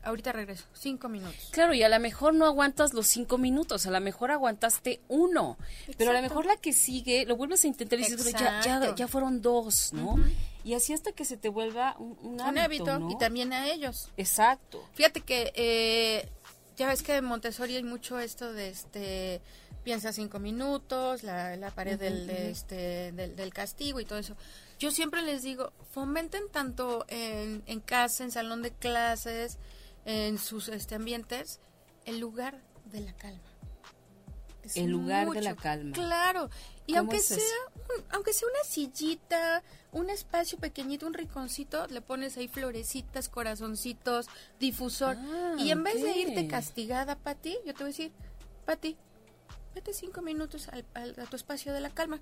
[0.03, 1.49] ahorita regreso, cinco minutos.
[1.51, 5.57] Claro, y a lo mejor no aguantas los cinco minutos, a lo mejor aguantaste uno,
[5.97, 8.95] pero a lo mejor la que sigue lo vuelves a intentar y dices, ya, ya,
[8.95, 10.15] ya, fueron dos, ¿no?
[10.63, 14.09] Y así hasta que se te vuelva un, hábito, y también a ellos.
[14.15, 14.87] Exacto.
[14.93, 16.29] Fíjate que eh,
[16.75, 19.41] ya ves que en Montessori hay mucho esto de este
[19.83, 24.35] piensa cinco minutos, la, la pared del, este, del, del, castigo y todo eso.
[24.79, 29.57] Yo siempre les digo, fomenten tanto en, en casa, en salón de clases,
[30.05, 31.59] en sus este, ambientes,
[32.05, 33.41] el lugar de la calma.
[34.75, 35.93] el lugar de la calma.
[35.93, 36.49] Claro.
[36.87, 37.39] Y aunque sea,
[38.09, 44.27] aunque sea una sillita, un espacio pequeñito, un rinconcito, le pones ahí florecitas, corazoncitos,
[44.59, 45.17] difusor.
[45.17, 48.11] Ah, y en vez de irte castigada, Pati, yo te voy a decir,
[48.65, 48.97] Pati,
[49.75, 50.85] vete cinco minutos al,
[51.19, 52.21] a tu espacio de la calma.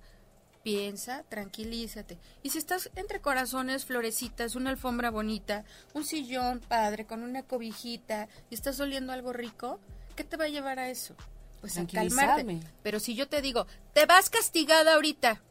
[0.63, 2.19] Piensa, tranquilízate.
[2.43, 8.27] Y si estás entre corazones, florecitas, una alfombra bonita, un sillón padre con una cobijita
[8.51, 9.79] y estás oliendo algo rico,
[10.15, 11.15] ¿qué te va a llevar a eso?
[11.61, 12.59] Pues a calmarte.
[12.83, 15.41] Pero si yo te digo, te vas castigada ahorita,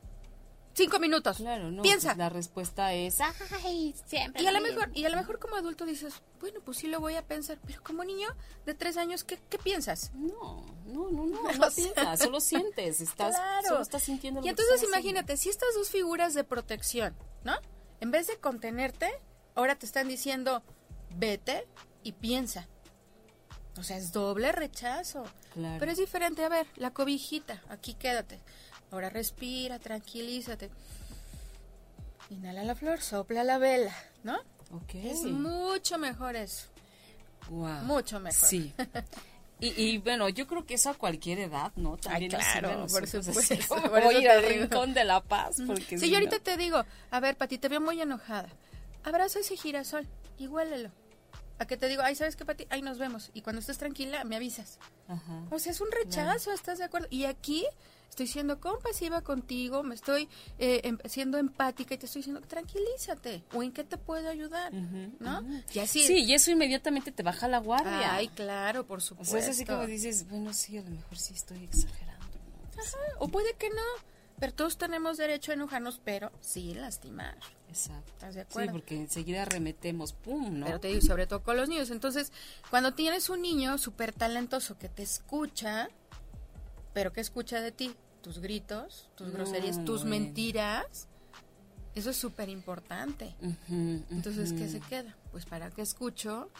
[0.80, 1.36] cinco minutos.
[1.36, 1.82] Claro, no.
[1.82, 2.08] Piensa.
[2.08, 3.18] Pues la respuesta es,
[3.64, 4.42] ay, siempre.
[4.42, 7.00] Y a lo mejor, y a lo mejor como adulto dices, bueno, pues sí lo
[7.00, 8.28] voy a pensar, pero como niño
[8.66, 10.12] de tres años, ¿qué, qué piensas?
[10.14, 14.40] No, no, no, no, no, piensas, solo sientes, estás, solo estás sintiendo.
[14.44, 17.14] y entonces imagínate, si estas dos figuras de protección,
[17.44, 17.54] ¿no?
[18.00, 19.10] En vez de contenerte,
[19.54, 20.62] ahora te están diciendo,
[21.10, 21.66] vete
[22.02, 22.68] y piensa.
[23.78, 25.24] O sea, es doble rechazo.
[25.54, 25.76] Claro.
[25.78, 26.44] Pero es diferente.
[26.44, 28.40] A ver, la cobijita, aquí quédate.
[28.90, 30.70] Ahora respira, tranquilízate.
[32.30, 34.38] Inhala la flor, sopla la vela, ¿no?
[34.72, 34.94] Ok.
[34.94, 36.66] Es mucho mejor eso.
[37.48, 37.82] Wow.
[37.82, 38.48] Mucho mejor.
[38.48, 38.72] Sí.
[39.62, 41.98] Y, bueno, yo creo que eso a cualquier edad, ¿no?
[41.98, 43.54] También Ay, claro, por supuesto.
[43.90, 45.58] Voy a ir al rincón de la paz.
[45.66, 48.48] Porque sí, yo ahorita te digo, a ver, Pati, te veo muy enojada.
[49.04, 50.90] Abraza ese girasol y huélelo.
[51.58, 52.66] A que te digo, ay, ¿sabes qué, Pati?
[52.70, 53.30] Ahí nos vemos.
[53.34, 54.78] Y cuando estés tranquila, me avisas.
[55.08, 55.42] Ajá.
[55.50, 57.08] O sea, es un rechazo, ¿estás de acuerdo?
[57.10, 57.66] Y aquí
[58.10, 63.44] estoy siendo compasiva contigo, me estoy eh, em, siendo empática y te estoy diciendo, tranquilízate,
[63.54, 65.42] o en qué te puedo ayudar, ¿no?
[65.72, 68.14] Y así, sí, y eso inmediatamente te baja la guardia.
[68.14, 69.36] Ay, claro, por supuesto.
[69.36, 72.26] O sea, es así como dices, bueno, sí, a lo mejor sí estoy exagerando.
[73.18, 74.04] o puede que no,
[74.38, 77.38] pero todos tenemos derecho a enojarnos, pero sí lastimar.
[77.68, 78.12] Exacto.
[78.12, 78.70] ¿Estás de acuerdo?
[78.70, 80.66] Sí, porque enseguida remetemos, pum, ¿no?
[80.66, 81.90] Pero te digo, sobre todo con los niños.
[81.90, 82.32] Entonces,
[82.70, 85.88] cuando tienes un niño súper talentoso que te escucha,
[86.92, 87.94] pero ¿qué escucha de ti?
[88.22, 91.08] Tus gritos, tus groserías, tus mentiras.
[91.94, 93.34] Eso es súper importante.
[94.10, 95.16] Entonces, ¿qué se queda?
[95.32, 96.50] Pues para qué escucho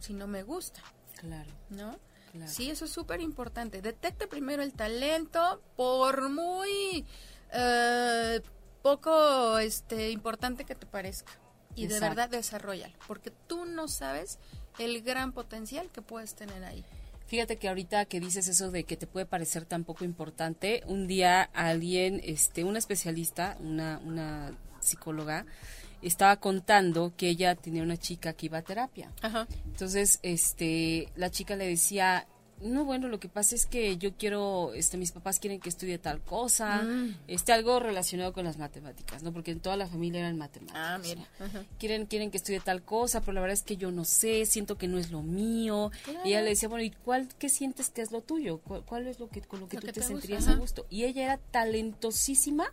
[0.00, 0.82] si no me gusta.
[1.16, 1.50] Claro.
[1.70, 1.98] ¿No?
[2.46, 3.80] Sí, eso es súper importante.
[3.80, 7.06] Detecta primero el talento, por muy
[7.52, 8.40] eh,
[8.82, 11.32] poco este, importante que te parezca.
[11.76, 14.38] Y de verdad desarrollalo, porque tú no sabes
[14.78, 16.84] el gran potencial que puedes tener ahí.
[17.26, 21.06] Fíjate que ahorita que dices eso de que te puede parecer tan poco importante, un
[21.06, 25.46] día alguien, este, una especialista, una, una psicóloga,
[26.02, 29.10] estaba contando que ella tenía una chica que iba a terapia.
[29.66, 32.26] Entonces, este, la chica le decía,
[32.62, 35.98] no, bueno, lo que pasa es que yo quiero, este, mis papás quieren que estudie
[35.98, 37.16] tal cosa, mm.
[37.28, 39.32] este, algo relacionado con las matemáticas, ¿no?
[39.32, 40.82] Porque en toda la familia eran matemáticas.
[40.82, 41.22] Ah, mira.
[41.78, 44.78] Quieren, quieren que estudie tal cosa, pero la verdad es que yo no sé, siento
[44.78, 45.90] que no es lo mío.
[46.24, 48.58] Y ella le decía, bueno, ¿y cuál, qué sientes que es lo tuyo?
[48.58, 50.86] ¿Cuál, es lo que, con lo que tú te, sentirías a gusto?
[50.90, 52.72] Y ella era talentosísima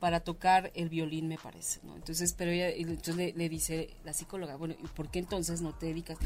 [0.00, 1.96] para tocar el violín, me parece, ¿no?
[1.96, 5.86] Entonces, pero ella, entonces le, dice la psicóloga, bueno, ¿y por qué entonces no te
[5.86, 6.18] dedicas?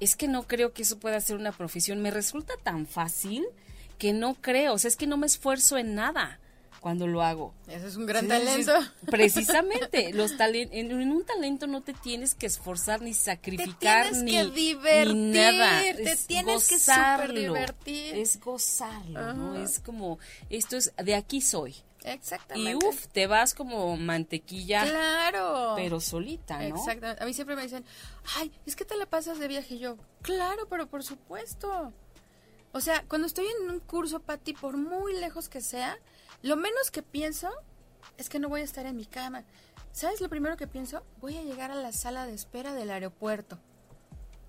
[0.00, 3.44] Es que no creo que eso pueda ser una profesión, me resulta tan fácil
[3.98, 6.40] que no creo, o sea, es que no me esfuerzo en nada
[6.84, 7.54] cuando lo hago.
[7.66, 8.72] Eso es un gran talento.
[9.10, 14.44] precisamente, los en, un talento no te tienes que esforzar ni sacrificar te ni, que
[14.50, 15.80] divertir, ni nada.
[15.80, 18.16] Te tienes que super divertir.
[18.16, 19.56] Es gozarlo, ¿no?
[19.56, 20.18] Es como
[20.50, 21.74] esto es de aquí soy.
[22.04, 22.70] Exactamente.
[22.70, 24.84] Y uff, te vas como mantequilla.
[24.84, 25.72] Claro.
[25.76, 26.76] Pero solita, ¿no?
[26.76, 27.22] Exactamente.
[27.22, 27.84] A mí siempre me dicen,
[28.36, 29.74] ay, es que te la pasas de viaje.
[29.74, 31.92] Y yo, claro, pero por supuesto.
[32.72, 35.98] O sea, cuando estoy en un curso, Pati, por muy lejos que sea,
[36.42, 37.50] lo menos que pienso
[38.18, 39.44] es que no voy a estar en mi cama.
[39.92, 41.04] ¿Sabes lo primero que pienso?
[41.20, 43.58] Voy a llegar a la sala de espera del aeropuerto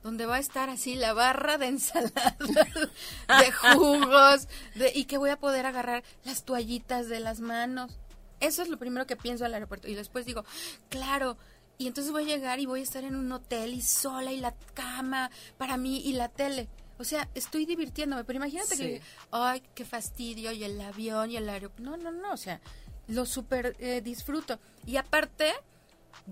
[0.05, 5.31] donde va a estar así la barra de ensaladas, de jugos, de, y que voy
[5.31, 7.97] a poder agarrar las toallitas de las manos.
[8.39, 9.87] Eso es lo primero que pienso al aeropuerto.
[9.87, 10.45] Y después digo,
[10.89, 11.39] claro,
[11.79, 14.39] y entonces voy a llegar y voy a estar en un hotel y sola y
[14.39, 16.69] la cama para mí y la tele.
[16.99, 21.49] O sea, estoy divirtiéndome, pero imagínate que, ay, qué fastidio, y el avión y el
[21.49, 21.81] aeropuerto.
[21.81, 22.61] No, no, no, o sea,
[23.07, 24.59] lo súper eh, disfruto.
[24.85, 25.51] Y aparte,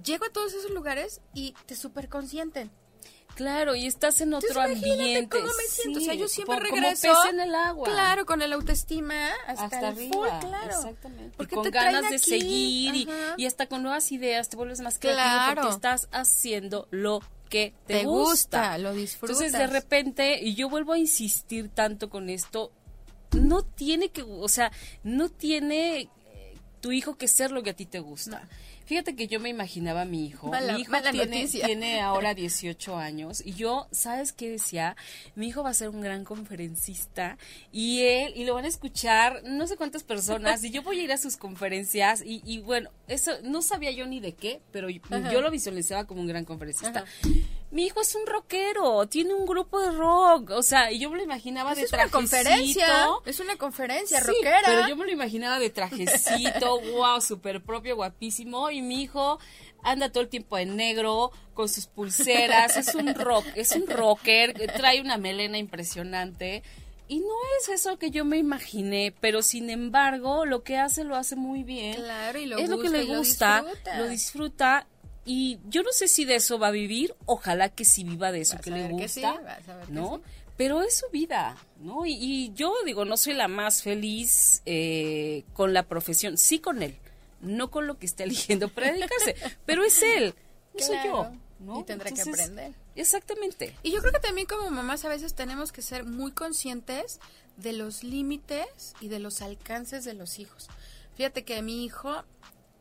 [0.03, 2.69] llego a todos esos lugares y te súper consienten.
[3.35, 5.27] Claro, y estás en otro ambiente.
[5.29, 5.99] cómo me siento.
[5.99, 7.07] o sea, yo siempre regreso.
[7.07, 7.89] Como pez en el agua.
[7.89, 10.39] Claro, con el autoestima hasta, arriba.
[10.39, 10.67] claro.
[10.67, 11.33] Exactamente.
[11.37, 15.61] Porque y con ganas de seguir y, hasta con nuevas ideas te vuelves más creativo
[15.61, 18.77] porque estás haciendo lo que te, gusta.
[18.77, 19.41] lo disfrutas.
[19.41, 22.71] Entonces, de repente, y yo vuelvo a insistir tanto con esto,
[23.31, 24.71] no tiene que, o sea,
[25.03, 26.09] no tiene eh,
[26.81, 28.47] tu hijo que ser lo que a ti te gusta.
[28.85, 30.51] Fíjate que yo me imaginaba a mi hijo.
[30.51, 34.95] mi hijo tiene, tiene, ahora 18 años y yo, ¿sabes qué decía?
[35.35, 37.37] Mi hijo va a ser un gran conferencista
[37.71, 41.03] y él, y lo van a escuchar no sé cuántas personas y yo voy a
[41.03, 45.41] ir a sus conferencias y, bueno, eso no sabía yo ni de qué, pero yo
[45.41, 47.05] lo visualizaba como un gran conferencista
[47.73, 51.23] mi hijo es un rockero, tiene un grupo de rock, o sea, yo me lo
[51.23, 52.03] imaginaba pues de trajecito.
[52.05, 54.61] Es una conferencia, es una conferencia rockera.
[54.63, 59.39] pero yo me lo imaginaba de trajecito, wow, súper propio, guapísimo, y mi hijo
[59.81, 64.53] anda todo el tiempo en negro, con sus pulseras, es un rock, es un rocker,
[64.73, 66.61] trae una melena impresionante.
[67.07, 71.15] Y no es eso que yo me imaginé, pero sin embargo, lo que hace lo
[71.15, 71.95] hace muy bien.
[71.95, 73.65] Claro, y lo es lo que le gusta,
[73.97, 74.87] lo disfruta
[75.25, 78.41] y yo no sé si de eso va a vivir, ojalá que sí viva de
[78.41, 79.41] eso que le gusta,
[79.89, 80.21] ¿no?
[80.57, 82.05] Pero es su vida, ¿no?
[82.05, 86.95] Y, yo digo, no soy la más feliz eh, con la profesión, sí con él,
[87.41, 90.35] no con lo que está eligiendo para dedicarse, pero es él,
[90.73, 91.31] no soy yo.
[91.59, 91.79] ¿no?
[91.79, 92.73] Y tendrá que aprender.
[92.95, 93.73] Exactamente.
[93.83, 97.19] Y yo creo que también como mamás a veces tenemos que ser muy conscientes
[97.57, 100.67] de los límites y de los alcances de los hijos.
[101.15, 102.23] Fíjate que mi hijo,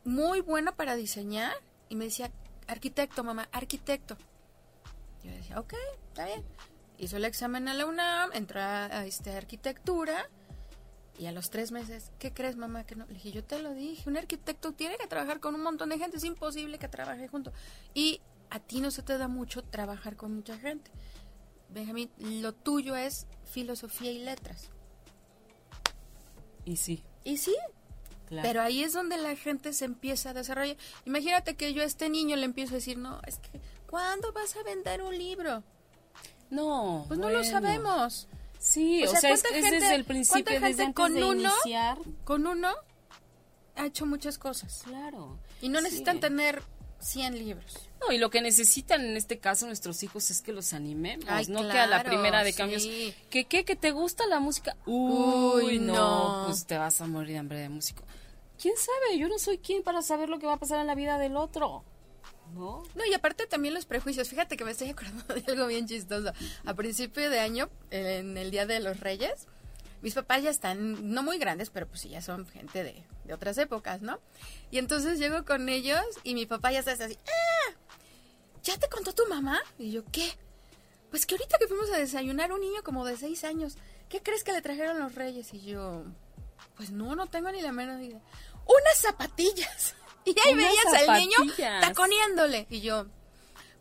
[0.03, 1.53] muy bueno para diseñar,
[1.93, 2.31] y me decía,
[2.67, 4.17] arquitecto, mamá, arquitecto.
[5.23, 5.75] Yo decía, ok,
[6.07, 6.43] está bien.
[6.97, 10.27] Hizo el examen a la UNAM, entró a, este, arquitectura
[11.19, 12.83] y a los tres meses, ¿qué crees, mamá?
[12.83, 13.05] Que no.
[13.05, 15.99] Le dije, yo te lo dije, un arquitecto tiene que trabajar con un montón de
[15.99, 17.53] gente, es imposible que trabaje junto.
[17.93, 20.89] Y a ti no se te da mucho trabajar con mucha gente.
[21.69, 24.71] Benjamín, lo tuyo es filosofía y letras.
[26.65, 27.03] Y sí.
[27.23, 27.55] Y sí,
[28.29, 30.77] pero ahí es donde la gente se empieza a desarrollar.
[31.05, 33.59] Imagínate que yo a este niño le empiezo a decir, no, es que,
[33.89, 35.63] ¿cuándo vas a vender un libro?
[36.49, 37.05] No.
[37.07, 38.27] Pues no lo sabemos.
[38.59, 41.97] Sí, o sea, es, desde el principio, desde antes con de uno, iniciar.
[42.23, 42.69] Con uno
[43.75, 44.83] ha hecho muchas cosas.
[44.85, 45.37] Claro.
[45.61, 46.61] Y no necesitan tener
[47.03, 47.89] 100 libros.
[48.01, 51.69] No, y lo que necesitan en este caso nuestros hijos es que los animemos, no
[51.69, 52.83] que a la primera de cambios.
[53.29, 53.63] ¿Que qué?
[53.65, 54.75] ¿Que te gusta la música?
[54.85, 58.03] Uy, no, pues te vas a morir de hambre de músico.
[58.61, 59.17] ¿Quién sabe?
[59.17, 61.37] Yo no soy quien para saber lo que va a pasar en la vida del
[61.37, 61.83] otro.
[62.53, 62.83] ¿No?
[62.93, 64.29] No, y aparte también los prejuicios.
[64.29, 66.31] Fíjate que me estoy acordando de algo bien chistoso.
[66.65, 69.47] A principio de año, en el Día de los Reyes,
[70.03, 73.33] mis papás ya están, no muy grandes, pero pues sí, ya son gente de, de
[73.33, 74.19] otras épocas, ¿no?
[74.69, 77.73] Y entonces llego con ellos y mi papá ya está así, ¡ah!
[78.63, 79.61] ¿Ya te contó tu mamá?
[79.79, 80.29] Y yo, ¿qué?
[81.09, 83.77] Pues que ahorita que fuimos a desayunar un niño como de seis años,
[84.09, 85.53] ¿qué crees que le trajeron los reyes?
[85.53, 86.03] Y yo,
[86.75, 88.21] pues no, no tengo ni la menor idea.
[88.65, 89.95] Unas zapatillas.
[90.25, 91.35] Y ahí veías al niño
[91.81, 92.65] taconeándole.
[92.69, 93.07] Y yo,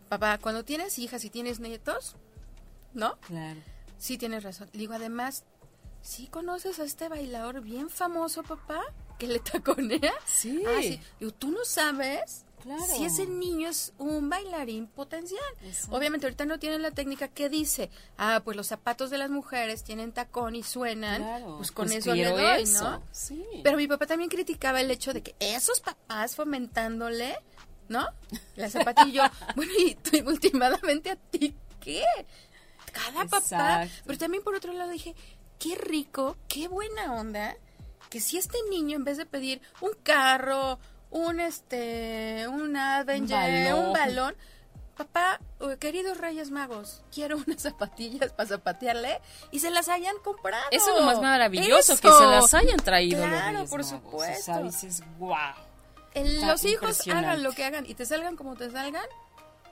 [0.09, 2.17] papá, cuando tienes hijas y tienes nietos,
[2.95, 3.17] ¿no?
[3.21, 3.61] Claro.
[3.97, 4.69] Sí, tienes razón.
[4.73, 5.45] Digo, además,
[6.03, 8.81] ¿sí conoces a este bailador bien famoso, papá?
[9.19, 10.13] Que le taconea.
[10.27, 10.63] Sí.
[10.67, 11.01] Ah, sí.
[11.21, 12.45] Digo, ¿tú no sabes?
[12.95, 15.43] Si ese niño es un bailarín potencial.
[15.91, 19.83] Obviamente ahorita no tienen la técnica que dice, ah, pues los zapatos de las mujeres
[19.83, 23.03] tienen tacón y suenan, pues con pues eso le doy, ¿no?
[23.65, 27.37] Pero mi papá también criticaba el hecho de que esos papás fomentándole,
[27.89, 28.07] ¿no?
[28.55, 32.05] La zapatilla, bueno, y últimamente a ti, ¿qué?
[32.93, 33.89] Cada papá.
[34.07, 35.17] Pero también por otro lado dije,
[35.63, 37.55] qué rico, qué buena onda,
[38.11, 40.79] que si este niño en vez de pedir un carro,
[41.11, 44.35] un este, un Avenger, un balón.
[44.97, 45.41] Papá,
[45.81, 49.21] queridos Reyes Magos, quiero unas zapatillas para zapatearle
[49.51, 50.65] y se las hayan comprado.
[50.71, 53.25] Eso es lo más maravilloso, que se las hayan traído.
[53.25, 54.53] Claro, por supuesto.
[54.53, 55.37] O dices, wow.
[56.45, 59.07] los hijos hagan lo que hagan y te salgan como te salgan,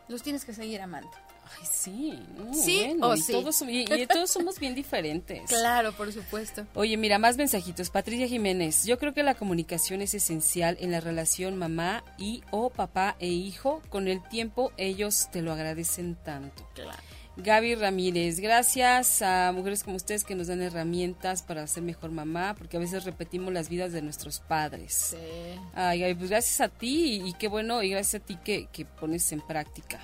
[0.08, 1.10] los tienes que seguir amando.
[1.58, 2.18] Ay, sí.
[2.52, 3.32] sí o y sí.
[3.32, 5.42] Todos, y, todos somos bien diferentes.
[5.48, 6.66] Claro, por supuesto.
[6.74, 7.90] Oye, mira, más mensajitos.
[7.90, 12.70] Patricia Jiménez, yo creo que la comunicación es esencial en la relación mamá y o
[12.70, 13.82] papá e hijo.
[13.88, 16.66] Con el tiempo ellos te lo agradecen tanto.
[16.74, 16.98] Claro.
[17.36, 22.54] Gaby Ramírez, gracias a mujeres como ustedes que nos dan herramientas para ser mejor mamá,
[22.58, 24.92] porque a veces repetimos las vidas de nuestros padres.
[25.10, 25.60] Sí.
[25.74, 28.84] Ay, Gaby, pues gracias a ti y, qué bueno, y gracias a ti que, que
[28.84, 30.00] pones en práctica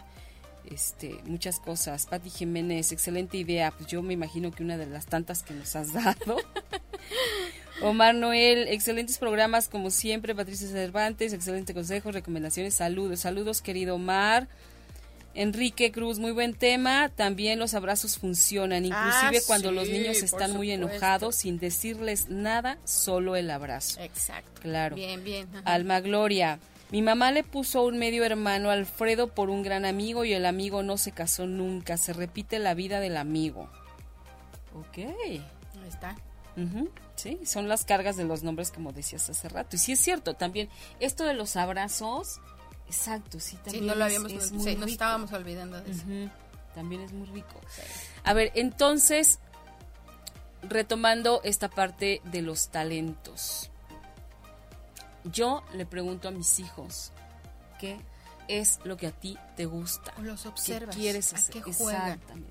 [0.71, 2.07] este, muchas cosas.
[2.07, 3.71] Pati Jiménez, excelente idea.
[3.71, 6.37] Pues yo me imagino que una de las tantas que nos has dado.
[7.83, 10.35] Omar Noel, excelentes programas como siempre.
[10.35, 13.21] Patricia Cervantes, excelente consejo, recomendaciones, saludos.
[13.21, 14.49] Saludos, querido Omar.
[15.37, 17.11] Enrique Cruz, muy buen tema.
[17.15, 22.79] También los abrazos funcionan, inclusive ah, cuando los niños están muy enojados, sin decirles nada,
[22.85, 24.01] solo el abrazo.
[24.01, 24.63] Exacto.
[24.63, 24.97] Claro.
[24.97, 25.47] Bien, bien.
[25.65, 26.59] Alma Gloria.
[26.91, 30.83] Mi mamá le puso un medio hermano Alfredo por un gran amigo y el amigo
[30.83, 31.97] no se casó nunca.
[31.97, 33.69] Se repite la vida del amigo.
[34.75, 34.99] Ok.
[34.99, 35.43] Ahí
[35.89, 36.17] está.
[37.17, 39.77] Sí, son las cargas de los nombres como decías hace rato.
[39.77, 40.69] Y sí es cierto, también
[41.01, 42.41] esto de los abrazos,
[42.87, 46.05] exacto, sí, también sí, no lo habíamos, es, sí, nos estábamos olvidando de eso.
[46.75, 47.61] También es muy rico.
[48.25, 49.39] A ver, entonces,
[50.63, 53.71] retomando esta parte de los talentos.
[55.33, 57.13] Yo le pregunto a mis hijos,
[57.79, 57.99] ¿qué
[58.49, 60.13] es lo que a ti te gusta?
[60.21, 60.95] los observas.
[60.95, 61.57] ¿Qué quieres hacer?
[61.67, 62.47] Exactamente.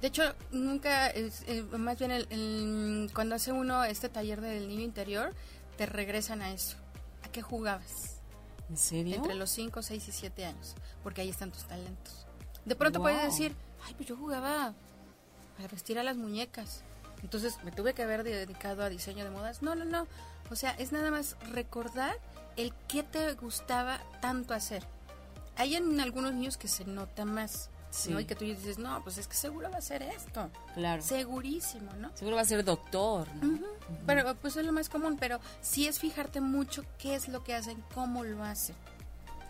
[0.00, 1.30] De hecho, nunca, eh,
[1.78, 5.32] más bien el, cuando hace uno este taller del niño interior,
[5.76, 6.76] te regresan a eso.
[7.24, 8.20] ¿A qué jugabas?
[8.68, 9.16] ¿En serio?
[9.16, 12.26] Entre los 5, 6 y 7 años, porque ahí están tus talentos.
[12.64, 13.54] De pronto puedes decir,
[13.86, 16.82] ay, pues yo jugaba a vestir a las muñecas.
[17.22, 19.62] Entonces me tuve que haber dedicado a diseño de modas.
[19.62, 20.06] No, no, no.
[20.52, 22.14] O sea, es nada más recordar
[22.56, 24.86] el qué te gustaba tanto hacer.
[25.56, 27.70] Hay en algunos niños que se nota más.
[28.08, 28.20] ¿no?
[28.20, 30.50] Y que tú dices, no, pues es que seguro va a ser esto.
[30.74, 31.02] Claro.
[31.02, 32.10] Segurísimo, ¿no?
[32.14, 33.66] Seguro va a ser doctor, ¿no?
[34.06, 37.54] Pero pues es lo más común, pero sí es fijarte mucho qué es lo que
[37.54, 38.76] hacen, cómo lo hacen.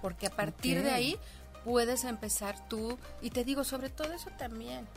[0.01, 1.19] Porque a partir de ahí
[1.65, 4.89] puedes empezar tú, y te digo, sobre todo eso también,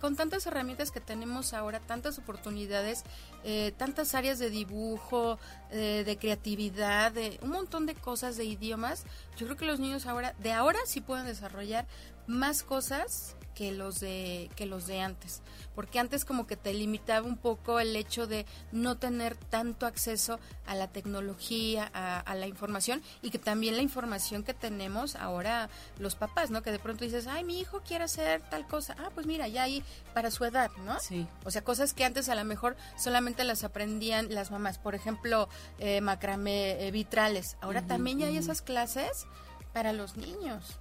[0.00, 3.04] con tantas herramientas que tenemos ahora, tantas oportunidades,
[3.44, 5.38] eh, tantas áreas de dibujo,
[5.70, 9.04] eh, de creatividad, de un montón de cosas, de idiomas,
[9.40, 11.86] yo creo que los niños ahora, de ahora sí pueden desarrollar
[12.26, 15.42] más cosas que los de que los de antes.
[15.74, 20.40] Porque antes como que te limitaba un poco el hecho de no tener tanto acceso
[20.66, 25.68] a la tecnología a, la información y que también la información que tenemos ahora
[25.98, 29.10] los papás no que de pronto dices ay mi hijo quiere hacer tal cosa ah
[29.14, 29.82] pues mira ya ahí
[30.14, 31.26] para su edad no sí.
[31.44, 34.78] O sea cosas que antes a lo mejor solamente las aprendían las mamás.
[34.78, 37.56] Por ejemplo eh, macramé eh, vitrales.
[37.60, 39.26] Ahora también ya hay esas clases
[39.72, 40.78] para los niños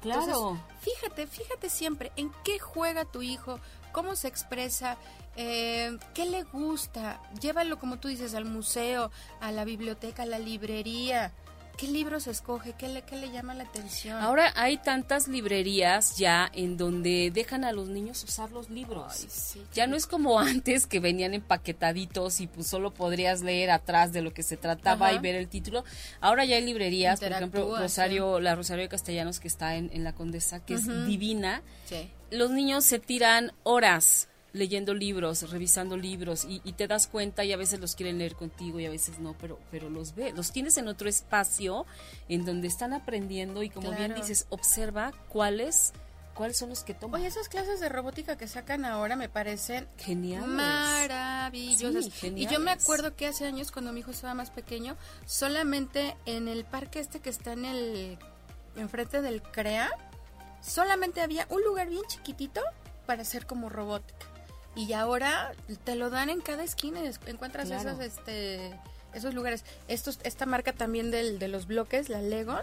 [0.00, 0.58] Claro.
[0.80, 3.60] fíjate, fíjate siempre en qué juega tu hijo,
[3.92, 4.96] cómo se expresa,
[5.36, 7.20] eh, qué le gusta.
[7.40, 9.10] Llévalo, como tú dices, al museo,
[9.40, 11.32] a la biblioteca, a la librería.
[11.80, 12.74] ¿Qué libros escoge?
[12.74, 14.20] ¿Qué le, ¿Qué le llama la atención?
[14.20, 19.26] Ahora hay tantas librerías ya en donde dejan a los niños usar los libros.
[19.72, 24.20] ya no es como antes que venían empaquetaditos y pues solo podrías leer atrás de
[24.20, 25.84] lo que se trataba y ver el título.
[26.20, 30.04] Ahora ya hay librerías, por ejemplo, Rosario, la Rosario de Castellanos que está en, en
[30.04, 31.62] la Condesa, que es divina.
[32.30, 37.56] Los niños se tiran horas leyendo libros, revisando libros y, te das cuenta y a
[37.56, 40.76] veces los quieren leer contigo y a veces no, pero, pero los ve, los tienes
[40.78, 41.86] en otro espacio
[42.28, 45.92] en donde están aprendiendo y como bien dices, observa cuáles
[46.34, 47.20] cuáles son los que toman.
[47.20, 50.48] Oye, esas clases de robótica que sacan ahora me parecen geniales.
[50.48, 52.08] Maravillosas.
[52.22, 54.96] Y yo me acuerdo que hace años cuando mi hijo estaba más pequeño,
[55.26, 58.18] solamente en el parque este que está en el
[58.76, 59.90] enfrente del CREA,
[60.62, 62.62] solamente había un lugar bien chiquitito
[63.04, 64.29] para hacer como robótica
[64.74, 65.52] y ahora
[65.84, 68.78] te lo dan en cada esquina, encuentras esos este
[69.14, 69.64] esos lugares.
[69.88, 72.58] Estos, esta marca también del, de los bloques, la Lego,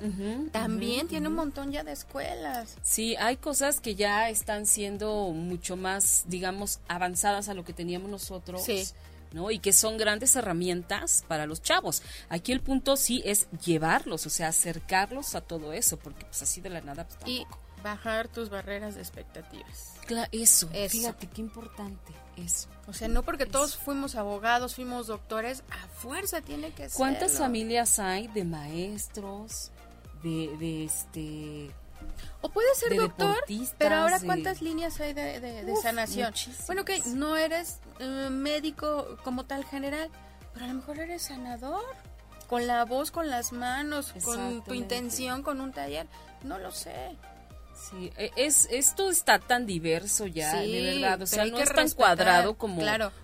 [0.51, 2.78] también tiene un montón ya de escuelas.
[2.82, 8.10] Sí, hay cosas que ya están siendo mucho más, digamos, avanzadas a lo que teníamos
[8.10, 8.66] nosotros.
[9.34, 9.51] ¿no?
[9.51, 12.01] Y que son grandes herramientas para los chavos.
[12.30, 16.62] Aquí el punto sí es llevarlos, o sea, acercarlos a todo eso, porque pues así
[16.62, 17.66] de la nada pues, tampoco.
[17.88, 19.93] Bajar tus barreras de expectativas.
[20.05, 22.67] Claro, eso, fíjate qué importante eso.
[22.85, 26.97] O sea, no porque todos fuimos abogados, fuimos doctores, a fuerza tiene que ser.
[26.97, 29.71] ¿Cuántas familias hay de maestros,
[30.21, 31.71] de, de este...
[32.41, 33.38] O puede ser doctor,
[33.77, 36.33] pero ahora cuántas líneas hay de, sanación.
[36.65, 40.09] Bueno, que no eres eh, médico como tal general,
[40.53, 41.85] pero a lo mejor eres sanador.
[42.47, 46.07] Con la voz, con las manos, con tu intención, con un taller.
[46.43, 47.15] No lo sé.
[47.78, 51.89] Sí, e, es, esto está tan diverso ya, de verdad, o sea, no es tan
[51.91, 52.82] cuadrado como,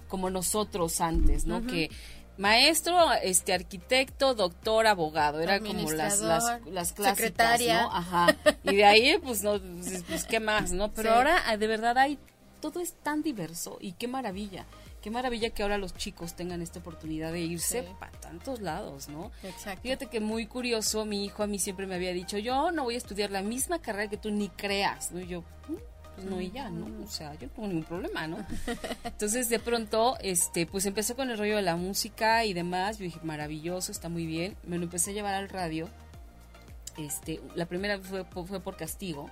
[0.07, 1.65] como nosotros antes, ¿no?
[1.65, 1.89] Que
[2.37, 7.91] maestro, este arquitecto, doctor, abogado, era como las las, las clásicas, ¿no?
[7.91, 8.35] Ajá.
[8.63, 10.93] Y de ahí pues no pues, pues qué más, ¿no?
[10.93, 12.17] Pero ahora ah, de verdad hay
[12.61, 14.65] todo es tan diverso y qué maravilla.
[15.03, 19.33] Qué maravilla que ahora los chicos tengan esta oportunidad de irse para tantos lados, ¿no?
[19.43, 19.81] Exacto.
[19.81, 22.95] Fíjate que muy curioso, mi hijo a mí siempre me había dicho, yo no voy
[22.95, 25.19] a estudiar la misma carrera que tú ni creas, ¿no?
[25.19, 25.73] Y yo, mm,
[26.15, 27.03] pues no, y ya, ¿no?
[27.03, 28.37] O sea, yo no tengo ningún problema, ¿no?
[29.03, 33.03] Entonces, de pronto, este, pues empecé con el rollo de la música y demás, yo
[33.03, 35.89] dije, maravilloso, está muy bien, me lo empecé a llevar al radio,
[36.97, 39.29] este, la primera fue, fue por castigo,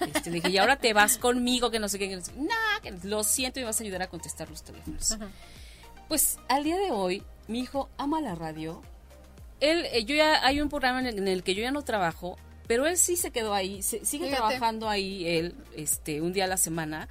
[0.00, 2.20] este, dije, y ahora te vas conmigo, que no sé qué.
[2.82, 5.16] Que lo siento y me vas a ayudar a contestar los teléfonos.
[6.08, 8.82] Pues al día de hoy, mi hijo ama la radio.
[9.60, 12.86] Él, eh, yo ya, hay un programa en el, que yo ya no trabajo, pero
[12.86, 17.08] él sí se quedó ahí, sigue trabajando ahí él, este, un día a la semana.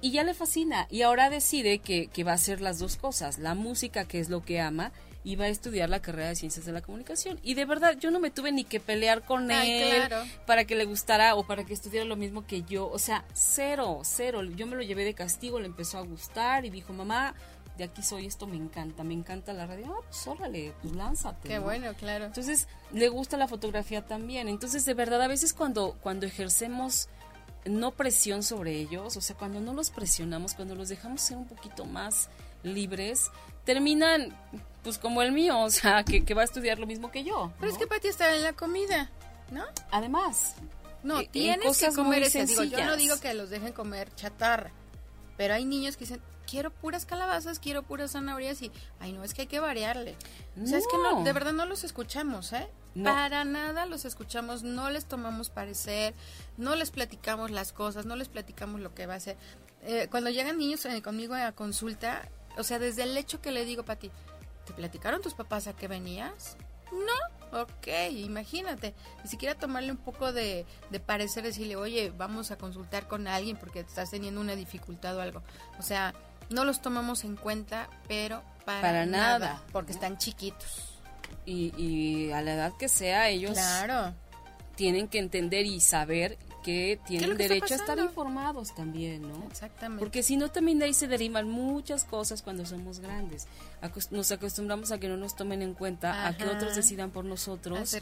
[0.00, 0.86] y ya le fascina.
[0.90, 4.28] Y ahora decide que, que va a hacer las dos cosas, la música, que es
[4.28, 4.92] lo que ama,
[5.28, 7.38] y va a estudiar la carrera de ciencias de la comunicación.
[7.42, 10.08] Y de verdad, yo no me tuve ni que pelear con él
[10.46, 12.88] para que le gustara o para que estudiara lo mismo que yo.
[12.88, 14.42] O sea, cero, cero.
[14.42, 17.34] Yo me lo llevé de castigo, le empezó a gustar y dijo, mamá,
[17.76, 19.98] de aquí soy, esto me encanta, me encanta la radio.
[19.98, 21.46] Ah, pues órale, pues lánzate.
[21.46, 22.24] Qué bueno, claro.
[22.24, 24.48] Entonces, le gusta la fotografía también.
[24.48, 27.10] Entonces, de verdad, a veces cuando, cuando ejercemos
[27.66, 31.46] no presión sobre ellos, o sea, cuando no los presionamos, cuando los dejamos ser un
[31.46, 32.30] poquito más
[32.62, 33.30] libres,
[33.68, 34.34] terminan
[34.88, 37.52] pues como el mío, o sea, que, va a estudiar lo mismo que yo.
[37.60, 39.10] Pero es que Pati está en la comida,
[39.50, 39.64] ¿no?
[39.90, 40.54] Además.
[41.02, 42.46] No, eh, tienes que comer ese.
[42.46, 44.70] Digo, yo no digo que los dejen comer chatarra,
[45.36, 49.34] pero hay niños que dicen, quiero puras calabazas, quiero puras zanahorias y, ay, no, es
[49.34, 50.16] que hay que variarle.
[50.60, 52.66] O sea, es que no, de verdad no los escuchamos, ¿eh?
[53.04, 56.14] Para nada los escuchamos, no les tomamos parecer,
[56.56, 59.36] no les platicamos las cosas, no les platicamos lo que va a hacer.
[59.82, 63.64] Eh, cuando llegan niños eh, conmigo a consulta, o sea, desde el hecho que le
[63.64, 64.10] digo, Pati,
[64.68, 66.56] ¿te platicaron tus papás a qué venías?
[66.92, 68.94] No, ok, imagínate,
[69.24, 73.56] ni siquiera tomarle un poco de, de parecer, decirle, oye, vamos a consultar con alguien
[73.56, 75.42] porque estás teniendo una dificultad o algo.
[75.78, 76.14] O sea,
[76.50, 81.00] no los tomamos en cuenta, pero para, nada, porque están chiquitos.
[81.46, 83.58] Y, y, a la edad que sea, ellos
[84.76, 86.38] tienen que entender y saber
[86.68, 89.42] que tienen derecho a estar informados también, ¿no?
[89.48, 90.00] Exactamente.
[90.00, 93.48] Porque si no, también de ahí se derivan muchas cosas cuando somos grandes.
[94.10, 97.96] nos acostumbramos a que no nos tomen en cuenta, a que otros decidan por nosotros,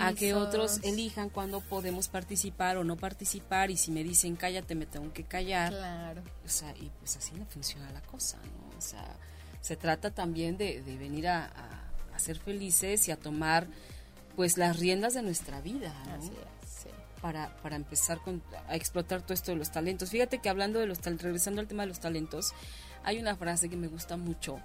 [0.00, 4.74] a, que otros elijan cuándo podemos participar o no participar, y si me dicen cállate,
[4.74, 5.74] me tengo que callar.
[5.74, 6.22] Claro.
[6.42, 8.78] O sea, y pues así no funciona la cosa, ¿no?
[8.78, 9.14] O sea,
[9.60, 11.52] se trata también de, venir a,
[12.14, 13.66] a, ser felices y a tomar
[14.36, 16.14] pues las riendas de nuestra vida, ¿no?
[16.14, 16.30] Así
[17.26, 18.20] para, para empezar
[18.68, 20.10] a explotar todo esto de los talentos.
[20.10, 22.52] Fíjate que hablando de los talentos, regresando al tema de los talentos,
[23.02, 24.60] hay una frase que me gusta mucho,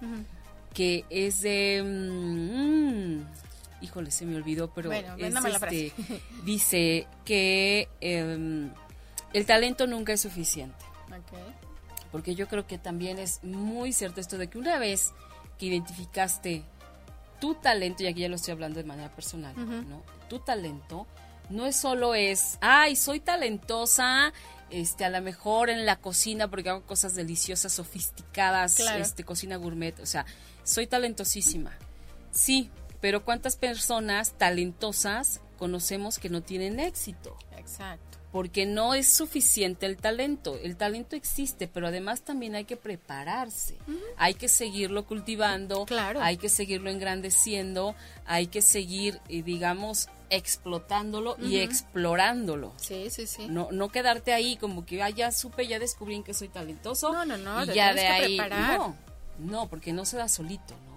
[0.72, 1.82] que es de...
[1.84, 5.92] Mm, híjole, se me olvidó, pero es este,
[6.44, 8.70] dice que em,
[9.32, 10.84] el talento nunca es suficiente.
[12.12, 15.12] Porque yo creo que también es muy cierto esto de que una vez
[15.58, 16.62] que identificaste
[17.40, 20.04] tu talento, y aquí ya lo estoy hablando de manera personal, ¿no?
[20.28, 21.08] Tu talento,
[21.50, 24.32] no es solo es, ay, soy talentosa,
[24.70, 29.98] este, a lo mejor en la cocina porque hago cosas deliciosas, sofisticadas, este, cocina gourmet,
[30.00, 30.24] o sea,
[30.64, 31.76] soy talentosísima.
[32.30, 32.70] Sí,
[33.00, 37.36] pero ¿cuántas personas talentosas conocemos que no tienen éxito?
[37.56, 40.58] Exacto porque no es suficiente el talento.
[40.62, 43.76] El talento existe, pero además también hay que prepararse.
[44.16, 45.84] Hay que seguirlo cultivando,
[46.18, 52.72] hay que seguirlo engrandeciendo, hay que seguir, eh, digamos, explotándolo y explorándolo.
[52.76, 53.48] Sí, sí, sí.
[53.48, 57.12] No, no quedarte ahí como que ah, ya supe, ya descubrí en que soy talentoso.
[57.12, 57.64] No, no, no.
[57.64, 58.38] Y ya de ahí.
[58.38, 58.96] No,
[59.38, 60.96] no, porque no se da solito, ¿no?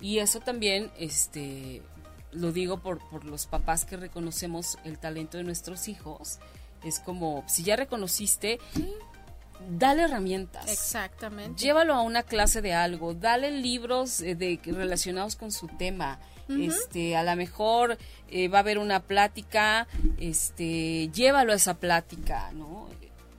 [0.00, 1.82] Y eso también, este,
[2.32, 6.38] lo digo por, por los papás que reconocemos el talento de nuestros hijos,
[6.84, 8.58] es como, si ya reconociste,
[9.70, 10.70] dale herramientas.
[10.70, 11.62] Exactamente.
[11.62, 16.18] Llévalo a una clase de algo, dale libros eh, de, relacionados con su tema.
[16.48, 17.96] Este, a lo mejor
[18.28, 19.86] eh, va a haber una plática,
[20.18, 22.88] este, llévalo a esa plática, ¿no?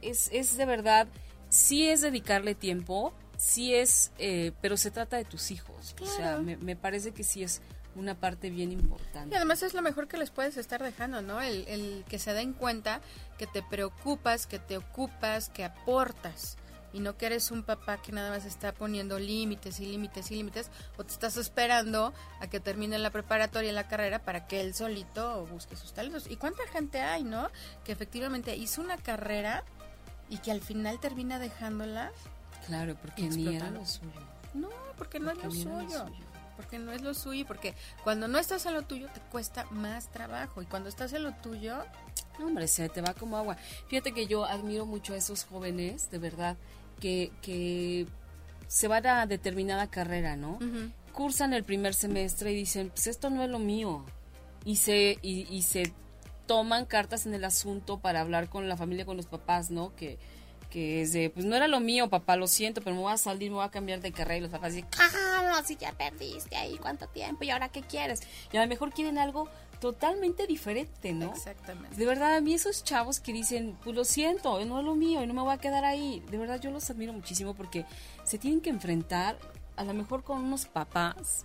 [0.02, 1.08] Es, es de verdad,
[1.50, 5.96] sí es dedicarle tiempo, sí es, eh, pero se trata de tus hijos.
[6.02, 7.62] O sea, me, me parece que sí es
[7.96, 9.34] una parte bien importante.
[9.34, 11.42] Y además es lo mejor que les puedes estar dejando, ¿no?
[11.42, 13.02] El, el que se den cuenta
[13.38, 16.58] que te preocupas, que te ocupas, que aportas
[16.94, 20.36] y no que eres un papá que nada más está poniendo límites y límites y
[20.36, 24.62] límites o te estás esperando a que termine la preparatoria y la carrera para que
[24.62, 26.30] él solito busque sus talentos.
[26.30, 27.50] ¿Y cuánta gente hay, no?
[27.84, 29.64] Que efectivamente hizo una carrera
[30.30, 32.12] y que al final termina dejándola.
[32.68, 34.12] Claro, porque ni era lo suyo.
[34.54, 36.06] No, porque, no es lo suyo
[36.56, 37.74] porque no es lo suyo, porque
[38.04, 41.34] cuando no estás en lo tuyo te cuesta más trabajo y cuando estás en lo
[41.34, 41.84] tuyo...
[42.40, 43.58] hombre, se te va como agua.
[43.88, 46.58] Fíjate que yo admiro mucho a esos jóvenes, de verdad,
[47.00, 48.08] que, que
[48.68, 50.60] se van a determinada carrera, ¿no?
[51.12, 54.06] Cursan el primer semestre y dicen, pues esto no es lo mío.
[54.66, 55.94] Y se, y, y se
[56.46, 59.96] toman cartas en el asunto para hablar con la familia, con los papás, ¿no?
[59.96, 60.18] Que,
[60.70, 63.18] que es de, pues no era lo mío, papá, lo siento, pero me voy a
[63.18, 64.38] salir, me voy a cambiar de carrera.
[64.38, 67.44] Y los papás dicen, ah, no, si ya perdiste ahí, ¿cuánto tiempo?
[67.44, 68.22] ¿Y ahora qué quieres?
[68.52, 69.50] Y a lo mejor quieren algo
[69.84, 71.34] totalmente diferente, ¿no?
[71.34, 71.98] Exactamente.
[71.98, 75.22] De verdad, a mí esos chavos que dicen, pues lo siento, no es lo mío
[75.22, 77.86] y no me voy a quedar ahí, de verdad yo los admiro muchísimo porque
[78.24, 79.38] se tienen que enfrentar
[79.76, 81.44] a lo mejor con unos papás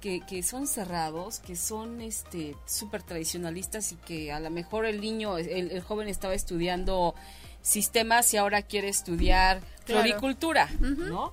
[0.00, 5.00] que, que son cerrados, que son este súper tradicionalistas y que a lo mejor el
[5.00, 7.16] niño, el, el joven estaba estudiando
[7.60, 11.32] sistemas y ahora quiere estudiar floricultura, ¿no?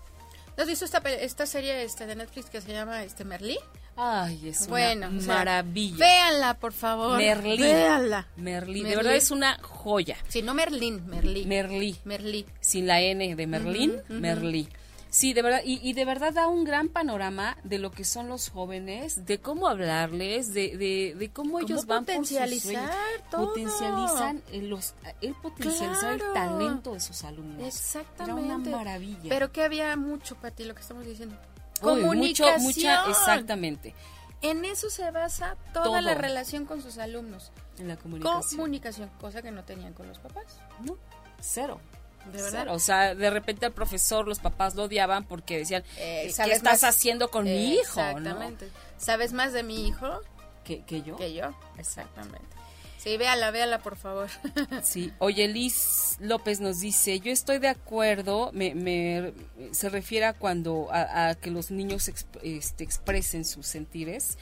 [0.57, 3.59] ¿Has visto esta, esta serie este, de Netflix que se llama este Merlí?
[3.97, 5.97] Ay, es una maravilla.
[5.97, 7.17] véanla, por favor.
[7.17, 7.57] Merlí.
[7.57, 8.27] Véanla.
[8.37, 8.83] Merlí.
[8.83, 10.17] De verdad es una joya.
[10.27, 11.45] Sí, no Merlín, Merlí.
[11.45, 11.97] Merlí.
[12.05, 12.45] Merlí.
[12.59, 14.69] Sin la N de Merlín, Merlí.
[15.09, 18.49] Sí, de verdad, y, de verdad da un gran panorama de lo que son los
[18.49, 20.77] jóvenes, de cómo hablarles, de,
[21.17, 22.93] de, cómo, ellos van potencializar
[23.31, 27.65] por Potencializan los, el potencializar el talento de sus alumnos.
[27.65, 28.45] Exactamente.
[28.45, 29.29] Era una maravilla.
[29.29, 31.35] Pero que había mucho para ti lo que estamos diciendo.
[31.79, 32.61] Comunicación.
[32.61, 33.93] Mucho, mucha, exactamente.
[34.41, 37.51] En eso se basa toda la relación con sus alumnos.
[37.79, 38.43] En la comunicación.
[38.49, 40.59] Comunicación, cosa que no tenían con los papás.
[40.81, 40.97] No,
[41.39, 41.79] cero.
[42.31, 42.67] ¿De verdad?
[42.69, 46.83] O sea, de repente al profesor, los papás lo odiaban porque decían, eh, ¿qué estás
[46.83, 48.01] haciendo con mi hijo?
[48.01, 48.69] Exactamente.
[48.97, 50.19] ¿Sabes más de mi hijo?
[50.63, 51.15] Que, que yo.
[51.15, 52.56] Que yo, exactamente.
[53.07, 54.27] Sí, véala, véala, por favor.
[54.83, 59.31] sí, oye, Liz López nos dice, yo estoy de acuerdo, me, me
[59.71, 64.37] se refiere a cuando, a, que los niños este, expresen sus sentires,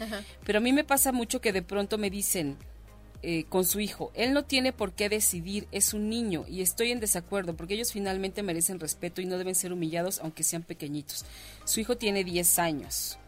[0.46, 2.58] pero a mí me pasa mucho que de pronto me dicen,
[3.22, 4.12] eh, con su hijo.
[4.16, 7.92] Él no tiene por qué decidir, es un niño y estoy en desacuerdo porque ellos
[7.92, 11.24] finalmente merecen respeto y no deben ser humillados aunque sean pequeñitos.
[11.66, 13.20] Su hijo tiene 10 años.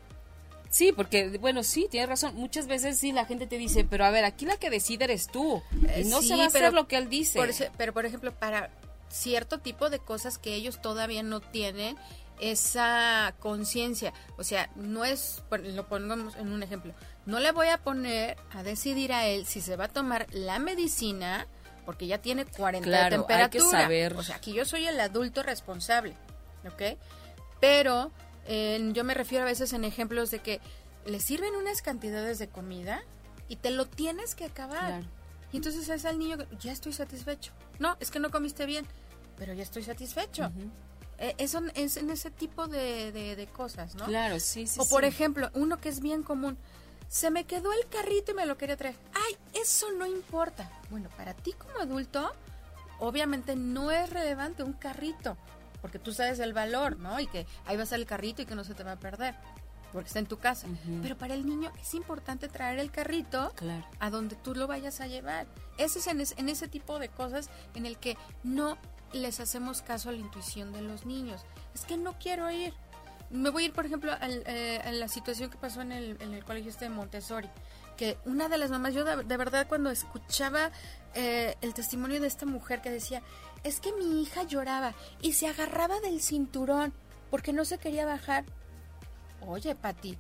[0.70, 2.36] Sí, porque, bueno, sí, tiene razón.
[2.36, 5.28] Muchas veces sí la gente te dice, pero a ver, aquí la que decide eres
[5.28, 5.62] tú.
[5.98, 7.40] y no se va a hacer lo que él dice.
[7.78, 8.70] pero, por ejemplo, para
[9.10, 11.98] cierto tipo de cosas que ellos todavía no tienen
[12.40, 14.14] esa conciencia.
[14.38, 16.94] O sea, no es, lo pongamos en un ejemplo,
[17.26, 20.60] no le voy a poner a decidir a él si se va a tomar la
[20.60, 21.48] medicina
[21.86, 23.44] porque ya tiene 40 de temperatura.
[23.44, 24.14] Hay que saber.
[24.18, 26.16] O sea, aquí yo soy el adulto responsable,
[26.66, 26.98] ¿ok?
[27.62, 28.12] Pero
[28.48, 30.62] eh, yo me refiero a veces en ejemplos de que
[31.06, 33.04] le sirven unas cantidades de comida
[33.48, 35.04] y te lo tienes que acabar.
[35.52, 37.54] Y entonces es al niño, ya estoy satisfecho.
[37.80, 38.86] No, es que no comiste bien,
[39.38, 40.52] pero ya estoy satisfecho.
[41.20, 44.06] Eh, eso es en ese tipo de, de, cosas, ¿no?
[44.06, 44.80] Claro, sí, sí.
[44.80, 46.58] O por ejemplo, uno que es bien común,
[47.08, 48.96] se me quedó el carrito y me lo quería traer.
[49.14, 50.70] Ay, eso no importa.
[50.90, 52.34] Bueno, para ti como adulto,
[53.00, 55.38] obviamente no es relevante un carrito,
[55.82, 57.20] porque tú sabes el valor, ¿no?
[57.20, 59.00] Y que ahí va a estar el carrito y que no se te va a
[59.00, 59.36] perder,
[59.92, 60.68] porque está en tu casa.
[61.02, 63.54] Pero para el niño es importante traer el carrito
[64.00, 65.48] a donde tú lo vayas a llevar.
[65.78, 68.78] Ese es en, en ese tipo de cosas en el que no
[69.14, 71.46] les hacemos caso a la intuición de los niños.
[71.74, 72.74] Es que no quiero ir
[73.30, 76.34] me voy a ir, por ejemplo, eh, a la situación que pasó en el, en
[76.34, 77.50] el colegio este de Montessori,
[77.98, 80.72] que una de las mamás, yo de, verdad cuando escuchaba
[81.14, 83.22] eh, el testimonio de esta mujer que decía,
[83.68, 86.94] es que mi hija lloraba y se agarraba del cinturón
[87.30, 88.46] porque no se quería bajar.
[89.46, 90.18] Oye, Pati,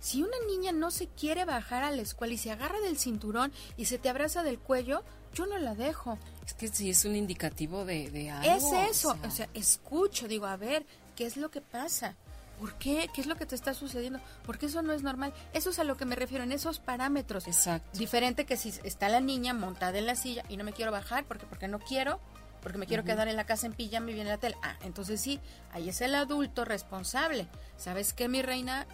[0.00, 3.52] si una niña no se quiere bajar a la escuela y se agarra del cinturón
[3.76, 5.02] y se te abraza del cuello,
[5.34, 6.18] yo no la dejo.
[6.46, 8.50] Es que sí es un indicativo de, de algo.
[8.50, 12.16] Es eso, o sea, escucho, digo, a ver, ¿qué es lo que pasa?
[12.58, 13.08] ¿Por qué?
[13.14, 14.20] ¿Qué es lo que te está sucediendo?
[14.44, 15.32] Porque eso no es normal.
[15.52, 17.46] Eso es a lo que me refiero, en esos parámetros.
[17.46, 17.96] Exacto.
[17.96, 21.24] Diferente que si está la niña montada en la silla y no me quiero bajar
[21.24, 22.20] porque, porque no quiero,
[22.62, 24.56] porque me quiero quedar en la casa en pijama y viene la tele.
[24.62, 25.40] Ah, entonces sí,
[25.72, 27.46] ahí es el adulto responsable.
[27.76, 28.86] ¿Sabes qué, mi reina?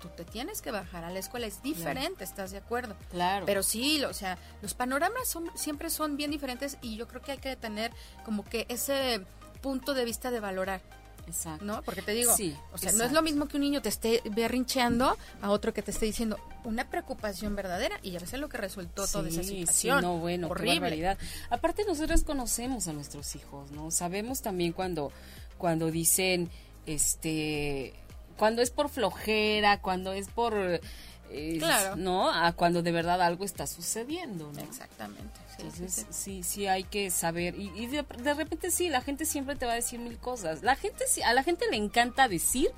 [0.00, 1.46] Tú te tienes que bajar a la escuela.
[1.46, 2.94] Es diferente, ¿estás de acuerdo?
[3.10, 3.46] Claro.
[3.46, 7.32] Pero sí, o sea, los panoramas son, siempre son bien diferentes y yo creo que
[7.32, 7.92] hay que tener
[8.24, 9.24] como que ese
[9.62, 10.82] punto de vista de valorar.
[11.26, 11.64] Exacto.
[11.64, 11.82] ¿No?
[11.82, 12.32] Porque te digo,
[12.72, 15.82] o sea, no es lo mismo que un niño te esté berrincheando a otro que
[15.82, 20.00] te esté diciendo una preocupación verdadera y ya ves lo que resultó toda esa situación.
[20.00, 21.16] Sí, no, bueno, horrible.
[21.50, 23.90] Aparte nosotros conocemos a nuestros hijos, ¿no?
[23.90, 25.12] Sabemos también cuando
[25.58, 26.50] cuando dicen
[26.86, 27.94] este
[28.36, 30.80] cuando es por flojera, cuando es por
[31.58, 31.96] claro.
[31.96, 32.30] ¿no?
[32.30, 34.60] A cuando de verdad algo está sucediendo, ¿no?
[34.60, 35.40] Exactamente.
[35.58, 37.54] Entonces, sí, sí, hay que saber.
[37.56, 40.62] Y, de, repente sí, la gente siempre te va a decir mil cosas.
[40.62, 42.70] La gente, a la gente le encanta decir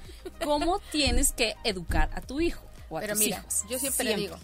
[0.44, 4.36] cómo tienes que educar a tu hijo o a Pero mira, yo siempre, le digo,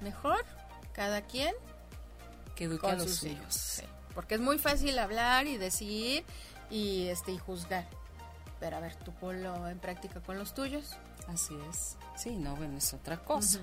[0.00, 0.44] mejor
[0.92, 1.54] cada quien
[2.54, 3.82] que eduque a los sus hijos.
[4.14, 6.24] Porque es muy fácil hablar y decir
[6.70, 7.86] y este y juzgar.
[8.60, 10.96] Pero a ver, tú ponlo en práctica con los tuyos.
[11.28, 11.96] Así es.
[12.16, 13.60] Sí, no, bueno, es otra cosa.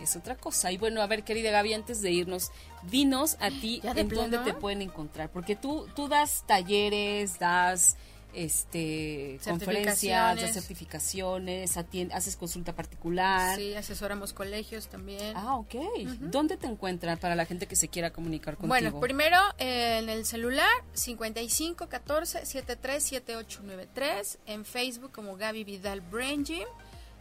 [0.00, 0.72] Es otra cosa.
[0.72, 2.50] Y bueno, a ver, querida Gaby, antes de irnos,
[2.82, 5.30] dinos a ti en dónde te pueden encontrar.
[5.30, 7.96] Porque tú, tú das talleres, das
[8.34, 13.56] este conferencias, das certificaciones, haces consulta particular.
[13.56, 15.36] Sí, asesoramos colegios también.
[15.36, 15.74] Ah, ok.
[16.20, 18.68] ¿Dónde te encuentran para la gente que se quiera comunicar contigo?
[18.68, 26.44] Bueno, primero en el celular 55 14 73 7893, en Facebook como Gaby Vidal Brain
[26.44, 26.66] Gym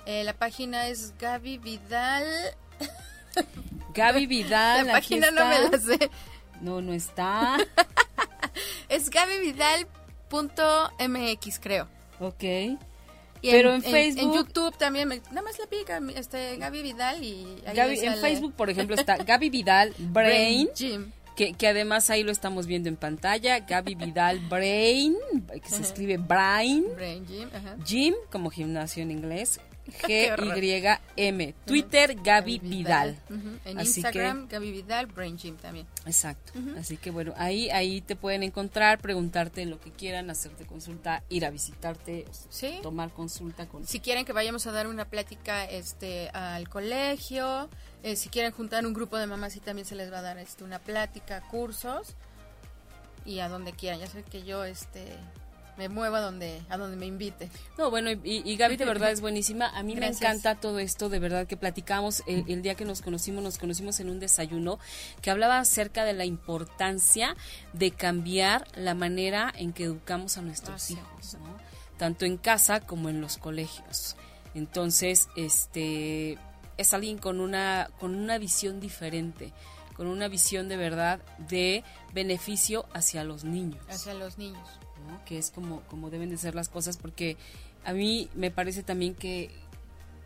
[0.06, 2.26] eh, la página es Gaby Vidal.
[3.94, 4.88] Gaby Vidal.
[4.88, 6.10] la página no me la sé.
[6.62, 7.58] No, no está.
[8.90, 11.90] es gabyvidal.mx, creo.
[12.20, 12.44] Ok.
[13.42, 14.24] Pero en, Facebook.
[14.24, 17.58] En, YouTube también, nada más le pica este, Gaby Vidal y.
[17.66, 20.70] en Facebook, por ejemplo, está Gaby Vidal Brain.
[20.76, 21.12] Gym.
[21.36, 23.62] Que, que, además ahí lo estamos viendo en pantalla.
[23.62, 25.16] Gaby Vidal Brain,
[25.48, 26.86] que se escribe Brain.
[26.96, 27.50] Brain Gym.
[27.84, 29.60] Gym, como gimnasio en inglés.
[30.08, 31.56] G-Y-M.
[31.66, 33.18] Twitter, Gaby Vidal.
[33.66, 35.88] En Instagram, Gaby Vidal, Brain Gym también.
[36.06, 36.54] Exacto.
[36.78, 41.46] Así que bueno, ahí, ahí te pueden encontrar, preguntarte lo que quieran, hacerte consulta, ir
[41.46, 42.26] a visitarte,
[42.82, 43.86] tomar consulta con...
[43.86, 47.70] Si quieren que vayamos a dar una plática este al colegio,
[48.04, 50.38] eh, si quieren juntar un grupo de mamás y también se les va a dar
[50.38, 52.16] este una plática, cursos
[53.26, 54.00] y a donde quieran.
[54.00, 55.06] Ya sé que yo este
[55.78, 57.50] me muevo a donde, a donde me invite.
[57.78, 59.70] No, bueno, y, y Gaby de verdad es buenísima.
[59.70, 63.44] A mí me encanta todo esto, de verdad que platicamos el, día que nos conocimos,
[63.44, 64.80] nos conocimos en un desayuno
[65.22, 67.36] que hablaba acerca de la importancia
[67.74, 71.38] de cambiar la manera en que educamos a nuestros hijos,
[71.98, 74.16] tanto en casa como en los colegios.
[74.54, 76.38] Entonces, este
[76.78, 79.54] es alguien con una con una visión diferente,
[79.96, 83.82] con una visión de verdad de beneficio hacia los niños.
[83.90, 84.81] Hacia los niños
[85.26, 87.38] que es como, como deben de ser las cosas, porque
[87.84, 89.50] a mí me parece también que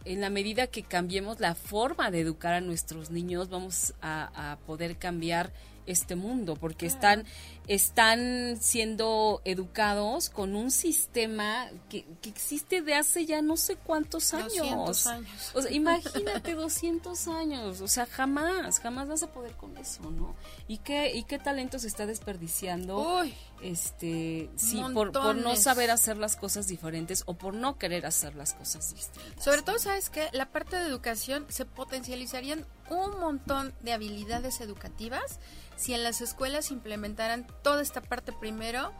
[0.05, 4.57] en la medida que cambiemos la forma de educar a nuestros niños, vamos a, a
[4.57, 5.51] poder cambiar
[5.85, 7.25] este mundo, porque están,
[7.67, 14.33] están siendo educados con un sistema que, que, existe de hace ya no sé cuántos
[14.33, 15.07] años.
[15.07, 15.51] años.
[15.53, 20.35] O sea, imagínate 200 años, o sea, jamás, jamás vas a poder con eso, ¿no?
[20.67, 23.19] ¿Y qué, y qué talento se está desperdiciando?
[23.19, 23.33] Uy,
[23.65, 28.35] este, sí, por, por, no saber hacer las cosas diferentes o por no querer hacer
[28.35, 29.43] las cosas distintas.
[29.43, 35.39] Sobre todo, ¿sabes que La parte de educación se potencializarían un montón de habilidades educativas
[35.77, 38.93] si en las escuelas implementaran toda esta parte primero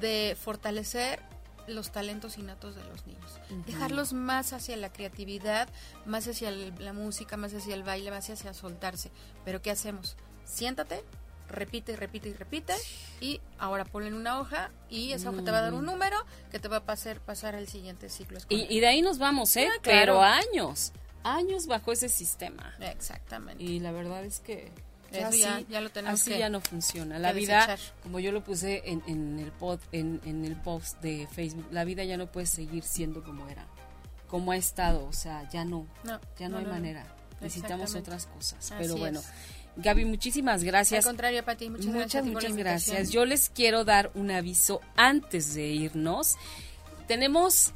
[0.00, 1.20] de fortalecer
[1.66, 5.68] los talentos innatos de los niños, dejarlos más hacia la creatividad,
[6.04, 9.10] más hacia la música, más hacia el baile, más hacia soltarse.
[9.44, 10.16] Pero ¿qué hacemos?
[10.44, 11.04] Siéntate,
[11.50, 12.74] repite y repite y repite
[13.20, 16.16] y ahora ponle en una hoja y esa hoja te va a dar un número
[16.50, 18.66] que te va a pasar, pasar al siguiente ciclo escolar.
[18.70, 19.68] Y, de ahí nos vamos, ¿eh?
[19.70, 20.92] Ah, Pero años,
[21.22, 22.74] años bajo ese sistema.
[22.80, 23.62] Exactamente.
[23.62, 24.72] Y la verdad es que
[25.18, 27.18] así, ya, lo tenemos así ya no funciona.
[27.18, 31.26] La vida, como yo lo puse en, en el pod, en, en, el post de
[31.30, 33.66] Facebook, la vida ya no puede seguir siendo como era,
[34.28, 35.86] como ha estado, o sea, ya no,
[36.38, 37.04] ya no, hay manera.
[37.40, 38.72] Necesitamos otras cosas.
[38.78, 39.22] Pero bueno,
[39.76, 41.06] Gaby, muchísimas gracias.
[41.06, 42.24] Al contrario, Pati, muchas, muchas gracias.
[42.26, 43.10] Muchas gracias.
[43.10, 46.36] Yo les quiero dar un aviso antes de irnos.
[47.06, 47.72] Tenemos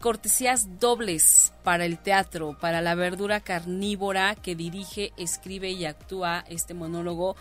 [0.00, 6.74] cortesías dobles para el teatro, para la verdura carnívora que dirige, escribe y actúa este
[6.74, 7.36] monólogo.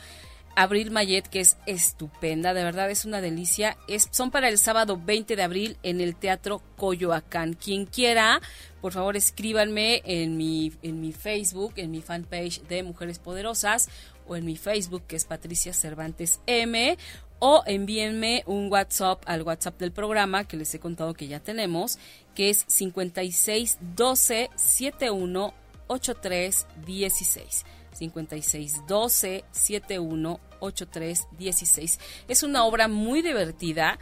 [0.58, 3.78] Abril Mayet, que es estupenda, de verdad es una delicia.
[3.88, 7.54] Es, son para el sábado 20 de abril en el Teatro Coyoacán.
[7.54, 8.42] Quien quiera,
[8.82, 13.88] por favor escríbanme en mi, en mi Facebook, en mi fanpage de Mujeres Poderosas
[14.28, 16.98] o en mi Facebook que es Patricia Cervantes M
[17.38, 22.00] o envíenme un WhatsApp al WhatsApp del programa que les he contado que ya tenemos,
[22.34, 25.54] que es 56 12 71
[25.86, 27.66] 83 16.
[27.94, 32.00] 56 12 71 83 16.
[32.28, 34.00] Es una obra muy divertida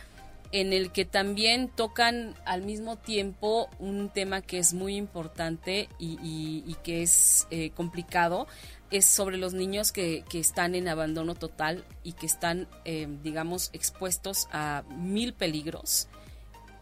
[0.52, 6.76] en el que también tocan al mismo tiempo un tema que es muy importante y,
[6.84, 8.48] que es eh, complicado,
[8.92, 13.70] es sobre los niños que, que, están en abandono total y que están, eh, digamos,
[13.74, 16.08] expuestos a mil peligros,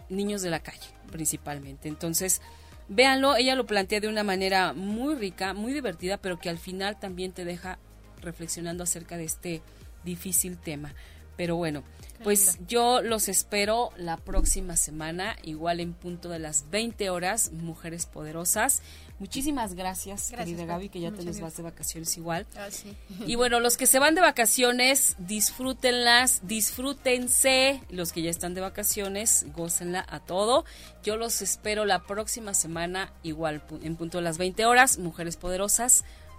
[0.09, 1.87] niños de la calle principalmente.
[1.87, 2.41] Entonces,
[2.89, 6.99] véanlo, ella lo plantea de una manera muy rica, muy divertida, pero que al final
[6.99, 7.79] también te deja
[8.23, 9.61] reflexionando acerca de este
[10.03, 10.93] difícil tema.
[11.35, 11.83] Pero bueno,
[12.23, 18.05] pues yo los espero la próxima semana, igual en punto de las 20 horas, Mujeres
[18.05, 18.83] Poderosas.
[19.19, 22.45] Muchísimas gracias, querida Gaby, que ya te nos vas de vacaciones igual.
[22.55, 22.95] Ah, sí.
[23.25, 27.81] Y bueno, los que se van de vacaciones, disfrútenlas, disfrútense.
[27.89, 30.65] Los que ya están de vacaciones, gócenla a todo.
[31.03, 36.03] Yo los espero la próxima semana, igual en punto de las 20 horas, Mujeres Poderosas.